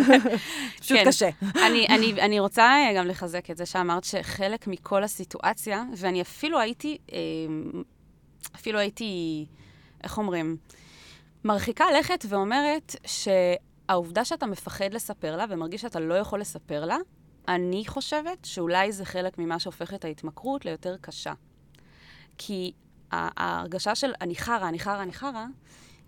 פשוט 0.80 0.98
כן. 0.98 1.04
קשה. 1.06 1.28
אני, 1.66 1.86
אני, 1.88 2.12
אני 2.12 2.40
רוצה 2.40 2.62
אה, 2.62 2.92
גם 2.96 3.06
לחזק 3.06 3.50
את 3.50 3.56
זה 3.56 3.66
שאמרת 3.66 4.04
שחלק 4.04 4.66
מכל 4.66 5.04
הסיטואציה, 5.04 5.84
ואני 5.96 6.22
אפילו 6.22 6.60
הייתי, 6.60 6.98
אה, 7.12 7.18
אפילו 8.54 8.78
הייתי, 8.78 9.46
איך 10.04 10.18
אומרים, 10.18 10.56
מרחיקה 11.44 11.84
לכת 11.98 12.24
ואומרת 12.28 12.96
שהעובדה 13.06 14.24
שאתה 14.24 14.46
מפחד 14.46 14.94
לספר 14.94 15.36
לה 15.36 15.44
ומרגיש 15.48 15.80
שאתה 15.80 16.00
לא 16.00 16.14
יכול 16.14 16.40
לספר 16.40 16.84
לה, 16.84 16.96
אני 17.48 17.82
חושבת 17.86 18.44
שאולי 18.44 18.92
זה 18.92 19.04
חלק 19.04 19.38
ממה 19.38 19.58
שהופך 19.58 19.94
את 19.94 20.04
ההתמכרות 20.04 20.64
ליותר 20.64 20.96
קשה. 21.00 21.32
כי 22.38 22.72
ההרגשה 23.12 23.94
של 23.94 24.12
אני 24.20 24.34
חרא, 24.36 24.68
אני 24.68 24.78
חרא, 24.78 25.02
אני 25.02 25.12
חרא, 25.12 25.46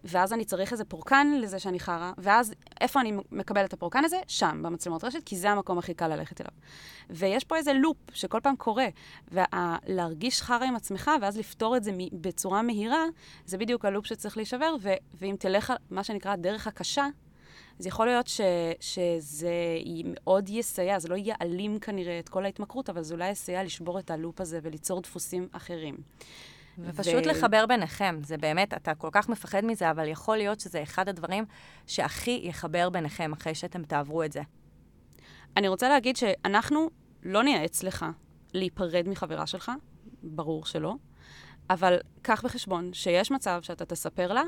ואז 0.05 0.33
אני 0.33 0.45
צריך 0.45 0.73
איזה 0.73 0.85
פורקן 0.85 1.39
לזה 1.41 1.59
שאני 1.59 1.81
חרא, 1.81 2.13
ואז 2.19 2.55
איפה 2.81 3.01
אני 3.01 3.13
מקבל 3.33 3.65
את 3.65 3.73
הפורקן 3.73 4.05
הזה? 4.05 4.21
שם, 4.29 4.61
במצלמות 4.63 5.05
רשת, 5.05 5.23
כי 5.25 5.37
זה 5.37 5.51
המקום 5.51 5.79
הכי 5.79 5.95
קל 5.95 6.09
ללכת 6.09 6.41
אליו. 6.41 6.53
ויש 7.11 7.45
פה 7.45 7.57
איזה 7.57 7.73
לופ 7.73 7.97
שכל 8.13 8.41
פעם 8.43 8.57
קורה, 8.57 8.87
ולהרגיש 9.33 10.43
חרא 10.43 10.65
עם 10.65 10.77
עצמך, 10.77 11.11
ואז 11.23 11.39
לפתור 11.39 11.77
את 11.77 11.85
זה 11.85 11.93
בצורה 12.13 12.63
מהירה, 12.63 13.05
זה 13.47 13.59
בדיוק 13.59 13.85
הלופ 13.85 14.07
שצריך 14.07 14.37
להישבר, 14.37 14.75
ו- 14.81 14.95
ואם 15.15 15.37
תלך, 15.39 15.73
מה 15.91 16.05
שנקרא, 16.05 16.33
הדרך 16.33 16.67
הקשה, 16.67 17.07
אז 17.81 17.87
יכול 17.87 18.07
להיות 18.07 18.27
ש, 18.27 18.41
שזה 18.81 19.55
מאוד 20.05 20.49
יסייע, 20.49 20.99
זה 20.99 21.09
לא 21.09 21.15
יעלים 21.15 21.79
כנראה 21.79 22.19
את 22.19 22.29
כל 22.29 22.45
ההתמכרות, 22.45 22.91
אבל 22.91 23.03
זה 23.03 23.15
אולי 23.15 23.31
יסייע 23.31 23.65
לשבור 23.65 23.99
את 23.99 24.11
הלופ 24.11 24.41
הזה 24.41 24.59
וליצור 24.63 25.01
דפוסים 25.01 25.49
אחרים. 25.53 25.97
ופשוט 26.79 27.27
ו- 27.27 27.29
לחבר 27.29 27.67
ביניכם, 27.67 28.19
זה 28.23 28.37
באמת, 28.37 28.75
אתה 28.75 28.95
כל 28.95 29.09
כך 29.13 29.29
מפחד 29.29 29.65
מזה, 29.65 29.91
אבל 29.91 30.09
יכול 30.09 30.37
להיות 30.37 30.61
שזה 30.61 30.83
אחד 30.83 31.09
הדברים 31.09 31.45
שהכי 31.87 32.41
יחבר 32.45 32.91
ביניכם 32.91 33.33
אחרי 33.33 33.55
שאתם 33.55 33.83
תעברו 33.83 34.23
את 34.23 34.33
זה. 34.33 34.43
אני 35.57 35.69
רוצה 35.69 35.89
להגיד 35.89 36.17
שאנחנו 36.17 36.91
לא 37.23 37.43
נייעץ 37.43 37.83
לך 37.83 38.07
להיפרד 38.55 39.09
מחברה 39.09 39.47
שלך, 39.47 39.73
ברור 40.23 40.67
שלא, 40.67 40.95
אבל 41.71 41.97
קח 42.23 42.45
בחשבון 42.45 42.93
שיש 42.93 43.31
מצב 43.31 43.59
שאתה 43.63 43.85
תספר 43.85 44.33
לה, 44.33 44.43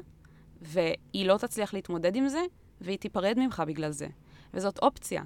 והיא 0.63 1.27
לא 1.27 1.37
תצליח 1.37 1.75
להתמודד 1.75 2.17
עם 2.17 2.29
זה, 2.29 2.41
והיא 2.81 2.99
תיפרד 2.99 3.35
ממך 3.39 3.63
בגלל 3.67 3.91
זה. 3.91 4.07
וזאת 4.55 4.79
אופציה. 4.79 5.23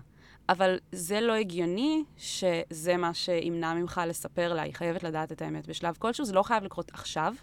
אבל 0.50 0.78
זה 0.92 1.20
לא 1.20 1.32
הגיוני 1.32 2.04
שזה 2.16 2.96
מה 2.96 3.14
שימנע 3.14 3.74
ממך 3.74 4.00
לספר 4.06 4.52
לה, 4.54 4.62
היא 4.62 4.74
חייבת 4.74 5.02
לדעת 5.02 5.32
את 5.32 5.42
האמת 5.42 5.66
בשלב 5.66 5.96
כלשהו, 5.98 6.24
זה 6.24 6.32
לא 6.32 6.42
חייב 6.42 6.64
לקרות 6.64 6.90
עכשיו. 6.92 7.34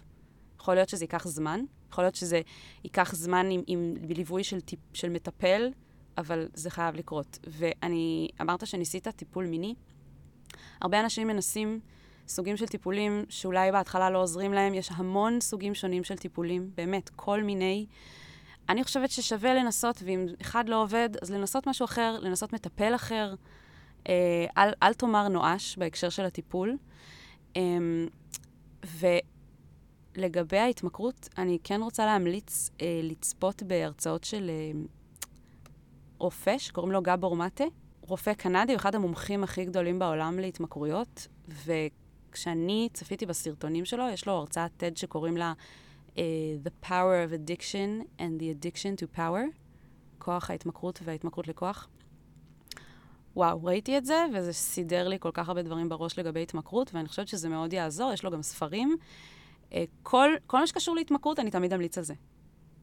יכול 0.60 0.74
להיות 0.74 0.88
שזה 0.88 1.04
ייקח 1.04 1.28
זמן, 1.28 1.60
יכול 1.90 2.04
להיות 2.04 2.14
שזה 2.14 2.40
ייקח 2.84 3.14
זמן 3.14 3.46
עם, 3.50 3.62
עם 3.66 3.94
בליווי 4.00 4.44
של, 4.44 4.60
טיפ, 4.60 4.78
של 4.92 5.08
מטפל, 5.08 5.70
אבל 6.18 6.48
זה 6.54 6.70
חייב 6.70 6.94
לקרות. 6.94 7.38
ואני, 7.46 8.28
אמרת 8.40 8.66
שניסית 8.66 9.08
טיפול 9.08 9.46
מיני. 9.46 9.74
הרבה 10.80 11.00
אנשים 11.00 11.26
מנסים 11.26 11.80
סוגים 12.28 12.56
של 12.56 12.66
טיפולים 12.66 13.24
שאולי 13.28 13.72
בהתחלה 13.72 14.10
לא 14.10 14.22
עוזרים 14.22 14.52
להם. 14.52 14.74
יש 14.74 14.90
המון 14.92 15.40
סוגים 15.40 15.74
שונים 15.74 16.04
של 16.04 16.16
טיפולים, 16.16 16.70
באמת, 16.74 17.10
כל 17.16 17.42
מיני. 17.42 17.86
אני 18.68 18.84
חושבת 18.84 19.10
ששווה 19.10 19.54
לנסות, 19.54 20.02
ואם 20.04 20.26
אחד 20.40 20.68
לא 20.68 20.82
עובד, 20.82 21.08
אז 21.22 21.30
לנסות 21.30 21.66
משהו 21.66 21.84
אחר, 21.84 22.18
לנסות 22.20 22.52
מטפל 22.52 22.94
אחר. 22.94 23.34
אה, 24.08 24.46
אל, 24.58 24.70
אל 24.82 24.94
תאמר 24.94 25.28
נואש 25.28 25.76
בהקשר 25.78 26.08
של 26.08 26.24
הטיפול. 26.24 26.76
אה, 27.56 27.62
ולגבי 30.16 30.58
ההתמכרות, 30.58 31.28
אני 31.38 31.58
כן 31.64 31.82
רוצה 31.82 32.06
להמליץ 32.06 32.70
אה, 32.80 33.00
לצפות 33.02 33.62
בהרצאות 33.62 34.24
של 34.24 34.50
אה, 34.50 34.80
רופא 36.18 36.58
שקוראים 36.58 36.92
לו 36.92 37.02
גבור 37.02 37.36
מטה. 37.36 37.64
רופא 38.00 38.34
קנדי, 38.34 38.72
הוא 38.72 38.78
אחד 38.80 38.94
המומחים 38.94 39.44
הכי 39.44 39.64
גדולים 39.64 39.98
בעולם 39.98 40.38
להתמכרויות, 40.38 41.26
וכשאני 41.64 42.88
צפיתי 42.92 43.26
בסרטונים 43.26 43.84
שלו, 43.84 44.08
יש 44.08 44.26
לו 44.26 44.32
הרצאת 44.32 44.70
TED 44.82 44.98
שקוראים 44.98 45.36
לה 45.36 45.52
The 46.64 46.86
Power 46.86 47.28
of 47.28 47.32
Addiction 47.32 48.04
and 48.18 48.40
the 48.40 48.64
Addiction 48.64 49.02
to 49.02 49.16
Power, 49.16 49.42
כוח 50.18 50.50
ההתמכרות 50.50 51.00
וההתמכרות 51.04 51.48
לכוח. 51.48 51.88
וואו, 53.36 53.64
ראיתי 53.64 53.98
את 53.98 54.04
זה, 54.04 54.24
וזה 54.34 54.52
סידר 54.52 55.08
לי 55.08 55.16
כל 55.20 55.30
כך 55.34 55.48
הרבה 55.48 55.62
דברים 55.62 55.88
בראש 55.88 56.18
לגבי 56.18 56.42
התמכרות, 56.42 56.94
ואני 56.94 57.08
חושבת 57.08 57.28
שזה 57.28 57.48
מאוד 57.48 57.72
יעזור, 57.72 58.12
יש 58.12 58.24
לו 58.24 58.30
גם 58.30 58.42
ספרים. 58.42 58.96
Uh, 59.70 59.74
כל, 60.02 60.30
כל 60.46 60.60
מה 60.60 60.66
שקשור 60.66 60.94
להתמכרות, 60.94 61.38
אני 61.38 61.50
תמיד 61.50 61.72
אמליץ 61.72 61.98
על 61.98 62.04
זה. 62.04 62.14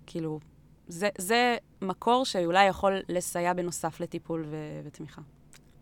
כאילו, 0.06 0.40
זה, 0.88 1.10
זה 1.18 1.58
מקור 1.82 2.26
שאולי 2.26 2.66
יכול 2.66 3.02
לסייע 3.10 3.54
בנוסף 3.54 4.00
לטיפול 4.00 4.46
ו- 4.48 4.82
ותמיכה. 4.84 5.22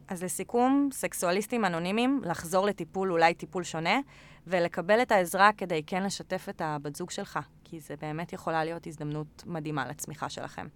אז 0.08 0.24
לסיכום, 0.24 0.90
סקסואליסטים 0.92 1.66
אנונימיים, 1.66 2.22
לחזור 2.26 2.66
לטיפול, 2.66 3.12
אולי 3.12 3.34
טיפול 3.34 3.64
שונה, 3.64 4.00
ולקבל 4.48 5.02
את 5.02 5.12
העזרה 5.12 5.50
כדי 5.58 5.84
כן 5.88 6.04
לשתף 6.04 6.46
את 6.50 6.62
הבת 6.62 6.96
זוג 6.96 7.12
שלך, 7.12 7.40
כי 7.64 7.80
זה 7.80 7.96
באמת 8.02 8.34
יכולה 8.34 8.64
להיות 8.64 8.88
הזדמנות 8.88 9.44
מדהימה 9.46 9.88
לצמיחה 9.88 10.30
שלכם. 10.30 10.68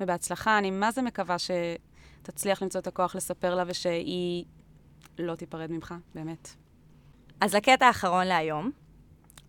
ובהצלחה, 0.00 0.58
אני 0.58 0.70
מה 0.70 0.90
זה 0.90 1.02
מקווה 1.02 1.36
שתצליח 1.38 2.62
למצוא 2.62 2.80
את 2.80 2.86
הכוח 2.86 3.14
לספר 3.14 3.54
לה 3.54 3.64
ושהיא 3.66 4.44
לא 5.18 5.34
תיפרד 5.34 5.70
ממך, 5.70 5.94
באמת. 6.14 6.48
אז 7.40 7.54
לקטע 7.54 7.86
האחרון 7.86 8.26
להיום, 8.26 8.70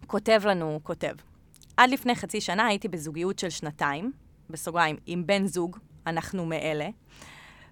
כותב 0.07 0.41
לנו 0.45 0.79
כותב. 0.83 1.15
עד 1.77 1.89
לפני 1.89 2.15
חצי 2.15 2.41
שנה 2.41 2.65
הייתי 2.65 2.87
בזוגיות 2.87 3.39
של 3.39 3.49
שנתיים, 3.49 4.11
בסוגריים, 4.49 4.97
עם 5.05 5.27
בן 5.27 5.45
זוג, 5.45 5.77
אנחנו 6.07 6.45
מאלה. 6.45 6.89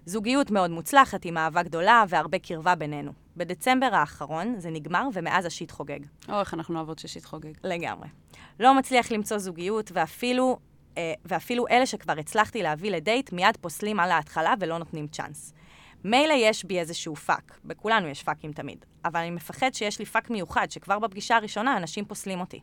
זוגיות 0.06 0.50
מאוד 0.50 0.70
מוצלחת, 0.70 1.24
עם 1.24 1.38
אהבה 1.38 1.62
גדולה 1.62 2.04
והרבה 2.08 2.38
קרבה 2.38 2.74
בינינו. 2.74 3.12
בדצמבר 3.36 3.88
האחרון 3.92 4.54
זה 4.58 4.70
נגמר, 4.70 5.08
ומאז 5.12 5.46
השיט 5.46 5.70
חוגג. 5.70 6.00
או, 6.28 6.40
איך 6.40 6.54
אנחנו 6.54 6.76
אוהבות 6.76 6.98
ששיט 6.98 7.24
חוגג. 7.24 7.52
לגמרי. 7.64 8.08
לא 8.60 8.74
מצליח 8.74 9.12
למצוא 9.12 9.38
זוגיות, 9.38 9.90
ואפילו, 9.94 10.58
אה, 10.98 11.12
ואפילו 11.24 11.68
אלה 11.68 11.86
שכבר 11.86 12.18
הצלחתי 12.18 12.62
להביא 12.62 12.90
לדייט, 12.90 13.32
מיד 13.32 13.56
פוסלים 13.60 14.00
על 14.00 14.10
ההתחלה 14.10 14.54
ולא 14.60 14.78
נותנים 14.78 15.06
צ'אנס. 15.08 15.54
מילא 16.04 16.34
יש 16.36 16.64
בי 16.64 16.78
איזשהו 16.78 17.16
פאק, 17.16 17.58
בכולנו 17.64 18.08
יש 18.08 18.22
פאקים 18.22 18.52
תמיד, 18.52 18.84
אבל 19.04 19.20
אני 19.20 19.30
מפחד 19.30 19.74
שיש 19.74 19.98
לי 19.98 20.04
פאק 20.04 20.30
מיוחד, 20.30 20.70
שכבר 20.70 20.98
בפגישה 20.98 21.36
הראשונה 21.36 21.76
אנשים 21.76 22.04
פוסלים 22.04 22.40
אותי. 22.40 22.60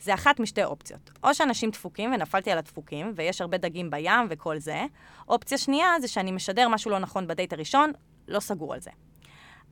זה 0.00 0.14
אחת 0.14 0.40
משתי 0.40 0.64
אופציות. 0.64 1.10
או 1.24 1.34
שאנשים 1.34 1.70
דפוקים, 1.70 2.12
ונפלתי 2.12 2.50
על 2.50 2.58
הדפוקים, 2.58 3.12
ויש 3.16 3.40
הרבה 3.40 3.58
דגים 3.58 3.90
בים 3.90 4.26
וכל 4.30 4.58
זה. 4.58 4.84
אופציה 5.28 5.58
שנייה 5.58 6.00
זה 6.00 6.08
שאני 6.08 6.32
משדר 6.32 6.68
משהו 6.68 6.90
לא 6.90 6.98
נכון 6.98 7.26
בדייט 7.26 7.52
הראשון, 7.52 7.92
לא 8.28 8.40
סגור 8.40 8.74
על 8.74 8.80
זה. 8.80 8.90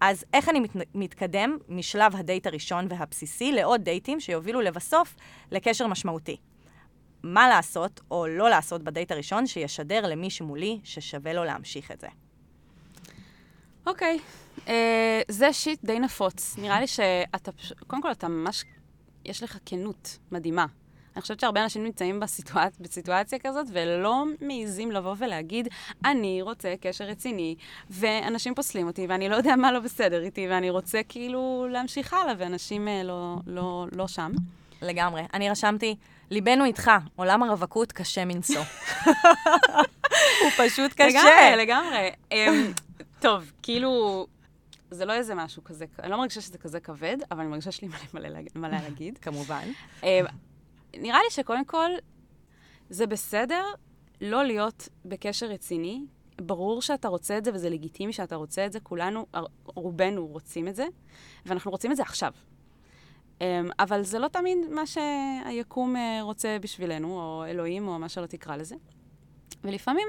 אז 0.00 0.24
איך 0.32 0.48
אני 0.48 0.60
מת, 0.60 0.70
מתקדם 0.94 1.58
משלב 1.68 2.16
הדייט 2.16 2.46
הראשון 2.46 2.86
והבסיסי 2.90 3.52
לעוד 3.52 3.80
דייטים 3.80 4.20
שיובילו 4.20 4.60
לבסוף 4.60 5.14
לקשר 5.50 5.86
משמעותי? 5.86 6.36
מה 7.22 7.48
לעשות 7.48 8.00
או 8.10 8.26
לא 8.26 8.50
לעשות 8.50 8.82
בדייט 8.82 9.12
הראשון 9.12 9.46
שישדר 9.46 10.06
למי 10.06 10.30
שמולי 10.30 10.80
ששווה 10.84 11.32
לו 11.32 11.44
להמשיך 11.44 11.90
את 11.90 12.00
זה. 12.00 12.08
אוקיי, 13.86 14.18
אה, 14.68 15.22
זה 15.28 15.52
שיט 15.52 15.84
די 15.84 15.98
נפוץ. 15.98 16.56
נראה 16.58 16.80
לי 16.80 16.86
שאתה 16.86 17.50
קודם 17.86 18.02
כל 18.02 18.12
אתה 18.12 18.28
ממש, 18.28 18.64
יש 19.26 19.42
לך 19.42 19.58
כנות 19.66 20.18
מדהימה. 20.32 20.66
אני 21.16 21.22
חושבת 21.22 21.40
שהרבה 21.40 21.62
אנשים 21.62 21.84
נמצאים 21.84 22.20
בסיטואצ... 22.20 22.78
בסיטואציה 22.80 23.38
כזאת 23.38 23.66
ולא 23.72 24.24
מעיזים 24.40 24.92
לבוא 24.92 25.14
ולהגיד, 25.18 25.68
אני 26.04 26.42
רוצה 26.42 26.74
קשר 26.80 27.04
רציני, 27.04 27.54
ואנשים 27.90 28.54
פוסלים 28.54 28.86
אותי, 28.86 29.06
ואני 29.08 29.28
לא 29.28 29.36
יודע 29.36 29.56
מה 29.56 29.72
לא 29.72 29.80
בסדר 29.80 30.22
איתי, 30.22 30.46
ואני 30.50 30.70
רוצה 30.70 31.00
כאילו 31.08 31.66
להמשיך 31.70 32.14
הלאה, 32.14 32.34
ואנשים 32.38 32.88
אה, 32.88 33.02
לא, 33.02 33.36
לא, 33.46 33.86
לא 33.92 34.08
שם. 34.08 34.32
לגמרי. 34.82 35.22
אני 35.34 35.50
רשמתי, 35.50 35.96
ליבנו 36.30 36.64
איתך, 36.64 36.90
עולם 37.16 37.42
הרווקות 37.42 37.92
קשה 37.92 38.24
מנשוא. 38.24 38.62
הוא 40.42 40.50
פשוט 40.56 40.92
קשה. 40.92 41.06
לגמרי, 41.06 41.56
לגמרי. 41.56 42.10
אמ, 42.32 42.72
טוב, 43.20 43.52
כאילו, 43.62 44.26
זה 44.90 45.04
לא 45.04 45.12
איזה 45.12 45.34
משהו 45.34 45.64
כזה, 45.64 45.84
אני 46.02 46.10
לא 46.10 46.16
מרגישה 46.16 46.40
שזה 46.40 46.58
כזה 46.58 46.80
כבד, 46.80 47.16
אבל 47.30 47.40
אני 47.40 47.48
מרגישה 47.48 47.72
שיש 47.72 47.82
לי 47.82 47.88
מלא, 48.14 48.28
מלא, 48.54 48.68
להגיד. 48.68 49.18
כמובן. 49.22 49.68
אמ, 50.02 50.24
נראה 50.96 51.18
לי 51.18 51.30
שקודם 51.30 51.64
כל, 51.64 51.90
זה 52.90 53.06
בסדר 53.06 53.64
לא 54.20 54.44
להיות 54.44 54.88
בקשר 55.04 55.46
רציני. 55.46 56.06
ברור 56.40 56.82
שאתה 56.82 57.08
רוצה 57.08 57.38
את 57.38 57.44
זה, 57.44 57.50
וזה 57.54 57.70
לגיטימי 57.70 58.12
שאתה 58.12 58.36
רוצה 58.36 58.66
את 58.66 58.72
זה. 58.72 58.80
כולנו, 58.80 59.26
רובנו 59.64 60.26
רוצים 60.26 60.68
את 60.68 60.76
זה, 60.76 60.86
ואנחנו 61.46 61.70
רוצים 61.70 61.92
את 61.92 61.96
זה 61.96 62.02
עכשיו. 62.02 62.32
אמ, 63.40 63.68
אבל 63.78 64.02
זה 64.02 64.18
לא 64.18 64.28
תמיד 64.28 64.58
מה 64.70 64.82
שהיקום 64.86 65.96
אה, 65.96 66.18
רוצה 66.22 66.56
בשבילנו, 66.60 67.20
או 67.20 67.44
אלוהים, 67.48 67.88
או 67.88 67.98
מה 67.98 68.08
שלא 68.08 68.26
תקרא 68.26 68.56
לזה. 68.56 68.76
ולפעמים 69.64 70.08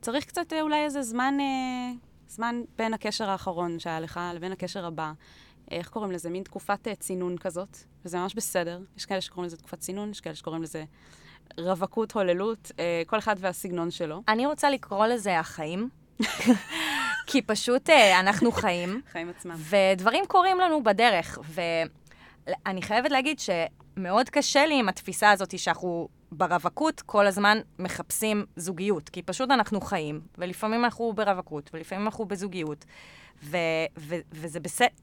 צריך 0.00 0.24
קצת 0.24 0.52
אה, 0.52 0.62
אולי 0.62 0.84
איזה 0.84 1.02
זמן, 1.02 1.34
אה, 1.40 1.92
זמן 2.28 2.62
בין 2.78 2.94
הקשר 2.94 3.30
האחרון 3.30 3.78
שהיה 3.78 4.00
לך 4.00 4.20
לבין 4.34 4.52
הקשר 4.52 4.86
הבא. 4.86 5.12
איך 5.70 5.88
קוראים 5.88 6.12
לזה? 6.12 6.30
מין 6.30 6.42
תקופת 6.42 6.88
אה, 6.88 6.94
צינון 6.94 7.38
כזאת, 7.38 7.76
וזה 8.04 8.18
ממש 8.18 8.34
בסדר. 8.34 8.80
יש 8.96 9.06
כאלה 9.06 9.20
שקוראים 9.20 9.46
לזה 9.46 9.56
תקופת 9.56 9.78
צינון, 9.78 10.10
יש 10.10 10.20
כאלה 10.20 10.34
שקוראים 10.34 10.62
לזה 10.62 10.84
רווקות, 11.58 12.12
הוללות, 12.12 12.72
אה, 12.78 13.02
כל 13.06 13.18
אחד 13.18 13.36
והסגנון 13.38 13.90
שלו. 13.90 14.22
אני 14.28 14.46
רוצה 14.46 14.70
לקרוא 14.70 15.06
לזה 15.06 15.38
החיים, 15.38 15.88
כי 17.26 17.42
פשוט 17.42 17.90
אה, 17.90 18.20
אנחנו 18.20 18.52
חיים, 18.52 19.00
חיים 19.12 19.28
עצמם. 19.28 19.56
ודברים 19.58 20.24
קורים 20.28 20.60
לנו 20.60 20.82
בדרך, 20.82 21.38
ואני 21.44 22.82
חייבת 22.82 23.10
להגיד 23.10 23.38
שמאוד 23.38 24.28
קשה 24.30 24.66
לי 24.66 24.78
עם 24.78 24.88
התפיסה 24.88 25.30
הזאת 25.30 25.58
שאנחנו 25.58 26.08
ברווקות 26.32 27.00
כל 27.00 27.26
הזמן 27.26 27.58
מחפשים 27.78 28.46
זוגיות, 28.56 29.08
כי 29.08 29.22
פשוט 29.22 29.50
אנחנו 29.50 29.80
חיים, 29.80 30.20
ולפעמים 30.38 30.84
אנחנו 30.84 31.12
ברווקות, 31.12 31.70
ולפעמים 31.74 32.06
אנחנו 32.06 32.24
בזוגיות, 32.24 32.84
ו- 33.42 33.56
ו- 33.98 34.20
וזה 34.32 34.58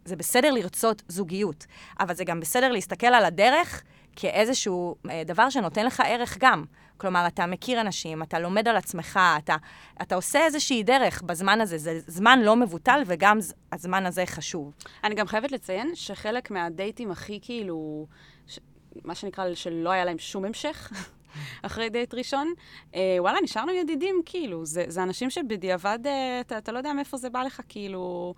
זה 0.06 0.15
בסדר 0.15 0.51
לרצות 0.51 1.03
זוגיות, 1.08 1.65
אבל 2.00 2.13
זה 2.13 2.24
גם 2.24 2.39
בסדר 2.39 2.72
להסתכל 2.72 3.08
על 3.08 3.25
הדרך 3.25 3.84
כאיזשהו 4.15 4.96
אה, 5.10 5.24
דבר 5.25 5.50
שנותן 5.50 5.86
לך 5.86 6.03
ערך 6.06 6.38
גם. 6.39 6.65
כלומר, 6.98 7.27
אתה 7.27 7.46
מכיר 7.46 7.82
אנשים, 7.82 8.24
אתה 8.24 8.39
לומד 8.39 8.68
על 8.68 8.75
עצמך, 8.75 9.20
אתה, 9.38 9.56
אתה 10.01 10.15
עושה 10.15 10.46
איזושהי 10.46 10.84
דרך 10.84 11.22
בזמן 11.22 11.62
הזה. 11.62 11.77
זה 11.77 12.00
זמן 12.08 12.39
לא 12.39 12.56
מבוטל, 12.56 13.01
וגם 13.06 13.38
הזמן 13.72 14.06
הזה 14.06 14.25
חשוב. 14.25 14.74
אני 15.03 15.15
גם 15.15 15.27
חייבת 15.27 15.51
לציין 15.51 15.92
שחלק 15.96 16.51
מהדייטים 16.51 17.12
הכי 17.12 17.39
כאילו, 17.42 18.08
ש... 18.48 18.60
מה 19.03 19.15
שנקרא, 19.15 19.53
שלא 19.53 19.89
היה 19.89 20.05
להם 20.05 20.19
שום 20.19 20.45
המשך 20.45 20.91
אחרי 21.62 21.89
דייט 21.89 22.13
ראשון, 22.13 22.53
אה, 22.95 23.15
וואלה, 23.19 23.41
נשארנו 23.43 23.71
ידידים, 23.71 24.21
כאילו. 24.25 24.65
זה, 24.65 24.85
זה 24.88 25.03
אנשים 25.03 25.29
שבדיעבד, 25.29 26.00
אה, 26.05 26.39
אתה, 26.39 26.57
אתה 26.57 26.71
לא 26.71 26.77
יודע 26.77 26.93
מאיפה 26.93 27.17
זה 27.17 27.29
בא 27.29 27.43
לך, 27.43 27.61
כאילו... 27.70 28.33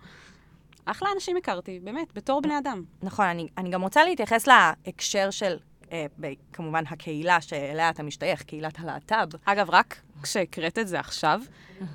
אחלה 0.84 1.08
אנשים 1.14 1.36
הכרתי, 1.36 1.80
באמת, 1.80 2.12
בתור 2.14 2.40
בני 2.40 2.58
אדם. 2.58 2.84
נכון, 3.02 3.26
אני, 3.26 3.48
אני 3.58 3.70
גם 3.70 3.82
רוצה 3.82 4.04
להתייחס 4.04 4.46
להקשר 4.46 5.30
של, 5.30 5.56
אה, 5.92 6.06
ב, 6.20 6.32
כמובן, 6.52 6.84
הקהילה 6.86 7.40
שאליה 7.40 7.90
אתה 7.90 8.02
משתייך, 8.02 8.42
קהילת 8.42 8.78
הלהט"ב. 8.78 9.28
אגב, 9.44 9.70
רק 9.70 10.00
כשהקראת 10.22 10.78
את 10.78 10.88
זה 10.88 11.00
עכשיו, 11.00 11.40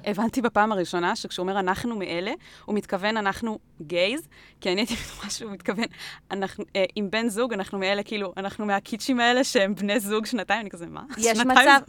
הבנתי 0.06 0.42
בפעם 0.42 0.72
הראשונה 0.72 1.16
שכשהוא 1.16 1.44
אומר 1.44 1.60
אנחנו 1.60 1.96
מאלה, 1.96 2.32
הוא 2.66 2.76
מתכוון 2.76 3.18
אנחנו 3.18 3.60
גייז, 3.82 4.28
כי 4.62 4.72
אני 4.72 4.82
הייתי 4.82 4.96
בטוחה 4.96 5.30
שהוא 5.30 5.52
מתכוון, 5.52 5.86
אנחנו, 6.32 6.66
אה, 6.76 6.86
עם 6.96 7.12
בן 7.12 7.30
זוג, 7.30 7.54
אנחנו 7.54 7.80
מאלה, 7.80 8.04
כאילו, 8.04 8.34
אנחנו 8.38 8.66
מהקיצ'ים 8.66 9.20
האלה 9.20 9.44
שהם 9.44 9.76
בני 9.76 10.00
זוג 10.00 10.26
שנתיים, 10.26 10.62
אני 10.62 10.70
כזה, 10.70 10.86
מה? 10.86 11.04
יש 11.18 11.40
מצב. 11.40 11.80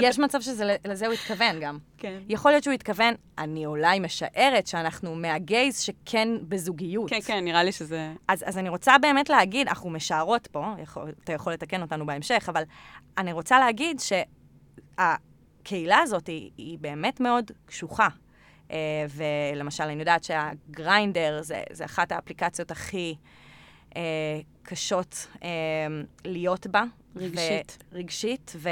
יש 0.00 0.18
מצב 0.18 0.40
שלזה 0.40 1.06
הוא 1.06 1.14
התכוון 1.14 1.60
גם. 1.60 1.78
כן. 1.98 2.18
יכול 2.28 2.50
להיות 2.50 2.64
שהוא 2.64 2.74
התכוון, 2.74 3.14
אני 3.38 3.66
אולי 3.66 4.00
משערת 4.00 4.66
שאנחנו 4.66 5.14
מהגייז 5.14 5.80
שכן 5.80 6.28
בזוגיות. 6.42 7.10
כן, 7.10 7.20
כן, 7.24 7.44
נראה 7.44 7.62
לי 7.62 7.72
שזה... 7.72 8.12
אז, 8.28 8.44
אז 8.46 8.58
אני 8.58 8.68
רוצה 8.68 8.98
באמת 8.98 9.30
להגיד, 9.30 9.68
אנחנו 9.68 9.90
משערות 9.90 10.46
פה, 10.46 10.74
יכול, 10.82 11.12
אתה 11.24 11.32
יכול 11.32 11.52
לתקן 11.52 11.82
אותנו 11.82 12.06
בהמשך, 12.06 12.48
אבל 12.48 12.62
אני 13.18 13.32
רוצה 13.32 13.58
להגיד 13.58 14.00
שהקהילה 15.68 15.98
הזאת 15.98 16.26
היא, 16.26 16.50
היא 16.56 16.78
באמת 16.78 17.20
מאוד 17.20 17.50
קשוחה. 17.66 18.08
Uh, 18.68 18.70
ולמשל, 19.10 19.84
אני 19.84 20.00
יודעת 20.00 20.24
שהגריינדר 20.24 21.42
זה, 21.42 21.62
זה 21.72 21.84
אחת 21.84 22.12
האפליקציות 22.12 22.70
הכי 22.70 23.14
uh, 23.90 23.94
קשות 24.62 25.26
uh, 25.34 25.40
להיות 26.24 26.66
בה. 26.66 26.84
רגשית. 27.16 27.78
ו- 27.92 27.96
רגשית, 27.96 28.52
ו- 28.56 28.68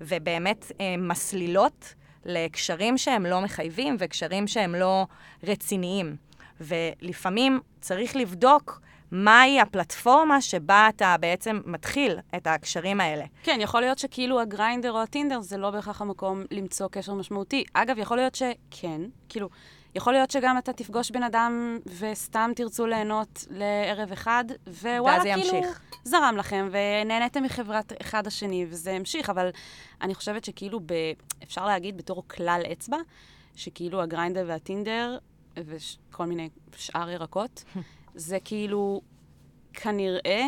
ובאמת 0.00 0.64
uh, 0.64 0.74
מסלילות 0.98 1.94
לקשרים 2.24 2.98
שהם 2.98 3.26
לא 3.26 3.40
מחייבים 3.40 3.96
וקשרים 3.98 4.48
שהם 4.48 4.74
לא 4.74 5.06
רציניים. 5.42 6.16
ולפעמים 6.60 7.60
צריך 7.80 8.16
לבדוק 8.16 8.80
מהי 9.14 9.60
הפלטפורמה 9.60 10.40
שבה 10.40 10.88
אתה 10.88 11.16
בעצם 11.20 11.60
מתחיל 11.64 12.18
את 12.36 12.46
הקשרים 12.46 13.00
האלה. 13.00 13.24
כן, 13.42 13.58
יכול 13.60 13.80
להיות 13.80 13.98
שכאילו 13.98 14.40
הגריינדר 14.40 14.92
או 14.92 15.02
הטינדר 15.02 15.40
זה 15.40 15.56
לא 15.56 15.70
בהכרח 15.70 16.00
המקום 16.00 16.44
למצוא 16.50 16.88
קשר 16.90 17.14
משמעותי. 17.14 17.64
אגב, 17.74 17.98
יכול 17.98 18.16
להיות 18.16 18.34
שכן, 18.34 19.00
כאילו, 19.28 19.48
יכול 19.94 20.12
להיות 20.12 20.30
שגם 20.30 20.58
אתה 20.58 20.72
תפגוש 20.72 21.10
בן 21.10 21.22
אדם 21.22 21.78
וסתם 21.98 22.50
תרצו 22.56 22.86
ליהנות 22.86 23.46
לערב 23.50 24.12
אחד, 24.12 24.44
ווואלה, 24.66 25.22
כאילו, 25.22 25.40
ימשיך. 25.40 25.80
זרם 26.04 26.34
לכם, 26.38 26.68
ונהניתם 26.70 27.42
מחברת 27.42 27.92
אחד 28.00 28.26
השני, 28.26 28.66
וזה 28.68 28.92
המשיך, 28.92 29.30
אבל 29.30 29.50
אני 30.02 30.14
חושבת 30.14 30.44
שכאילו, 30.44 30.80
ב... 30.80 30.92
אפשר 31.42 31.66
להגיד 31.66 31.96
בתור 31.96 32.22
כלל 32.28 32.62
אצבע, 32.72 32.98
שכאילו 33.56 34.02
הגריינדר 34.02 34.44
והטינדר, 34.48 35.18
וכל 35.56 36.26
מיני 36.26 36.48
שאר 36.76 37.10
ירקות, 37.10 37.64
זה 38.14 38.38
כאילו, 38.44 39.00
כנראה 39.72 40.42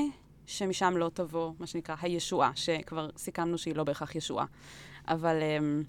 שמשם 0.46 0.94
לא 0.96 1.10
תבוא, 1.14 1.52
מה 1.58 1.66
שנקרא, 1.66 1.96
הישועה, 2.00 2.50
שכבר 2.54 3.08
סיכמנו 3.16 3.58
שהיא 3.58 3.76
לא 3.76 3.84
בהכרח 3.84 4.14
ישועה. 4.14 4.46
אבל 5.08 5.36
um, 5.40 5.84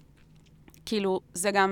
כאילו, 0.86 1.20
זה 1.34 1.50
גם, 1.50 1.70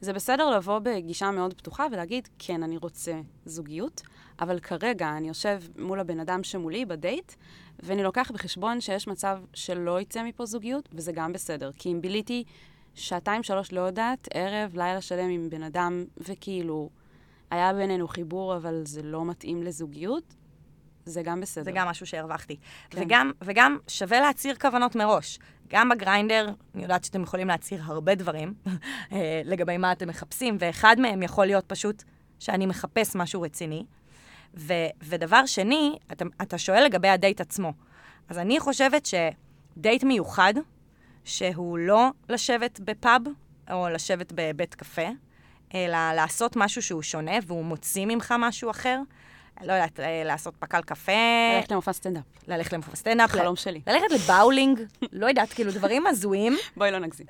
זה 0.00 0.12
בסדר 0.12 0.50
לבוא 0.50 0.78
בגישה 0.78 1.30
מאוד 1.30 1.54
פתוחה 1.54 1.86
ולהגיד, 1.92 2.28
כן, 2.38 2.62
אני 2.62 2.76
רוצה 2.76 3.20
זוגיות, 3.44 4.02
אבל 4.40 4.60
כרגע 4.60 5.16
אני 5.16 5.28
יושב 5.28 5.62
מול 5.78 6.00
הבן 6.00 6.20
אדם 6.20 6.42
שמולי 6.42 6.84
בדייט, 6.84 7.32
ואני 7.82 8.02
לוקח 8.02 8.30
בחשבון 8.34 8.80
שיש 8.80 9.08
מצב 9.08 9.38
שלא 9.54 10.00
יצא 10.00 10.22
מפה 10.22 10.46
זוגיות, 10.46 10.88
וזה 10.92 11.12
גם 11.12 11.32
בסדר. 11.32 11.70
כי 11.72 11.92
אם 11.92 12.00
ביליתי 12.00 12.44
שעתיים, 12.94 13.42
שלוש, 13.42 13.72
לא 13.72 13.80
יודעת, 13.80 14.28
ערב, 14.34 14.76
לילה 14.76 15.00
שלם 15.00 15.28
עם 15.30 15.50
בן 15.50 15.62
אדם, 15.62 16.04
וכאילו, 16.16 16.90
היה 17.50 17.72
בינינו 17.72 18.08
חיבור, 18.08 18.56
אבל 18.56 18.82
זה 18.84 19.02
לא 19.02 19.24
מתאים 19.24 19.62
לזוגיות, 19.62 20.34
זה 21.04 21.22
גם 21.22 21.40
בסדר. 21.40 21.64
זה 21.64 21.72
גם 21.72 21.88
משהו 21.88 22.06
שהרווחתי. 22.06 22.56
כן. 22.90 23.02
וגם, 23.02 23.32
וגם 23.42 23.78
שווה 23.88 24.20
להצהיר 24.20 24.56
כוונות 24.56 24.96
מראש. 24.96 25.38
גם 25.68 25.88
בגריינדר, 25.88 26.48
אני 26.74 26.82
יודעת 26.82 27.04
שאתם 27.04 27.22
יכולים 27.22 27.48
להצהיר 27.48 27.82
הרבה 27.84 28.14
דברים 28.14 28.54
אה, 29.12 29.42
לגבי 29.44 29.76
מה 29.76 29.92
אתם 29.92 30.08
מחפשים, 30.08 30.56
ואחד 30.60 30.96
מהם 30.98 31.22
יכול 31.22 31.46
להיות 31.46 31.64
פשוט 31.66 32.02
שאני 32.38 32.66
מחפש 32.66 33.16
משהו 33.16 33.42
רציני. 33.42 33.84
ו, 34.54 34.72
ודבר 35.02 35.46
שני, 35.46 35.98
אתה, 36.12 36.24
אתה 36.42 36.58
שואל 36.58 36.84
לגבי 36.84 37.08
הדייט 37.08 37.40
עצמו. 37.40 37.72
אז 38.28 38.38
אני 38.38 38.60
חושבת 38.60 39.06
שדייט 39.06 40.04
מיוחד, 40.04 40.54
שהוא 41.24 41.78
לא 41.78 42.08
לשבת 42.28 42.80
בפאב 42.80 43.22
או 43.70 43.88
לשבת 43.88 44.32
בבית 44.34 44.74
קפה, 44.74 45.08
אלא 45.74 46.12
לעשות 46.12 46.56
משהו 46.56 46.82
שהוא 46.82 47.02
שונה 47.02 47.38
והוא 47.46 47.64
מוציא 47.64 48.06
ממך 48.06 48.34
משהו 48.38 48.70
אחר, 48.70 48.98
לא 49.64 49.72
יודעת, 49.72 50.00
אה, 50.00 50.22
לעשות 50.24 50.54
פקל 50.58 50.80
קפה, 50.82 51.12
ללכת 51.56 51.72
למופע 51.72 51.92
סטנדאפ. 51.92 52.22
ללכת 52.48 52.72
למופע 52.72 52.96
סטנדאפ, 52.96 53.30
חלום 53.30 53.56
שלי. 53.56 53.80
ללכת 53.86 54.10
לבאולינג, 54.10 54.80
לא 55.12 55.26
יודעת, 55.26 55.52
כאילו 55.52 55.72
דברים 55.72 56.06
הזויים. 56.06 56.56
בואי 56.76 56.90
לא 56.90 56.98
נגזים. 56.98 57.26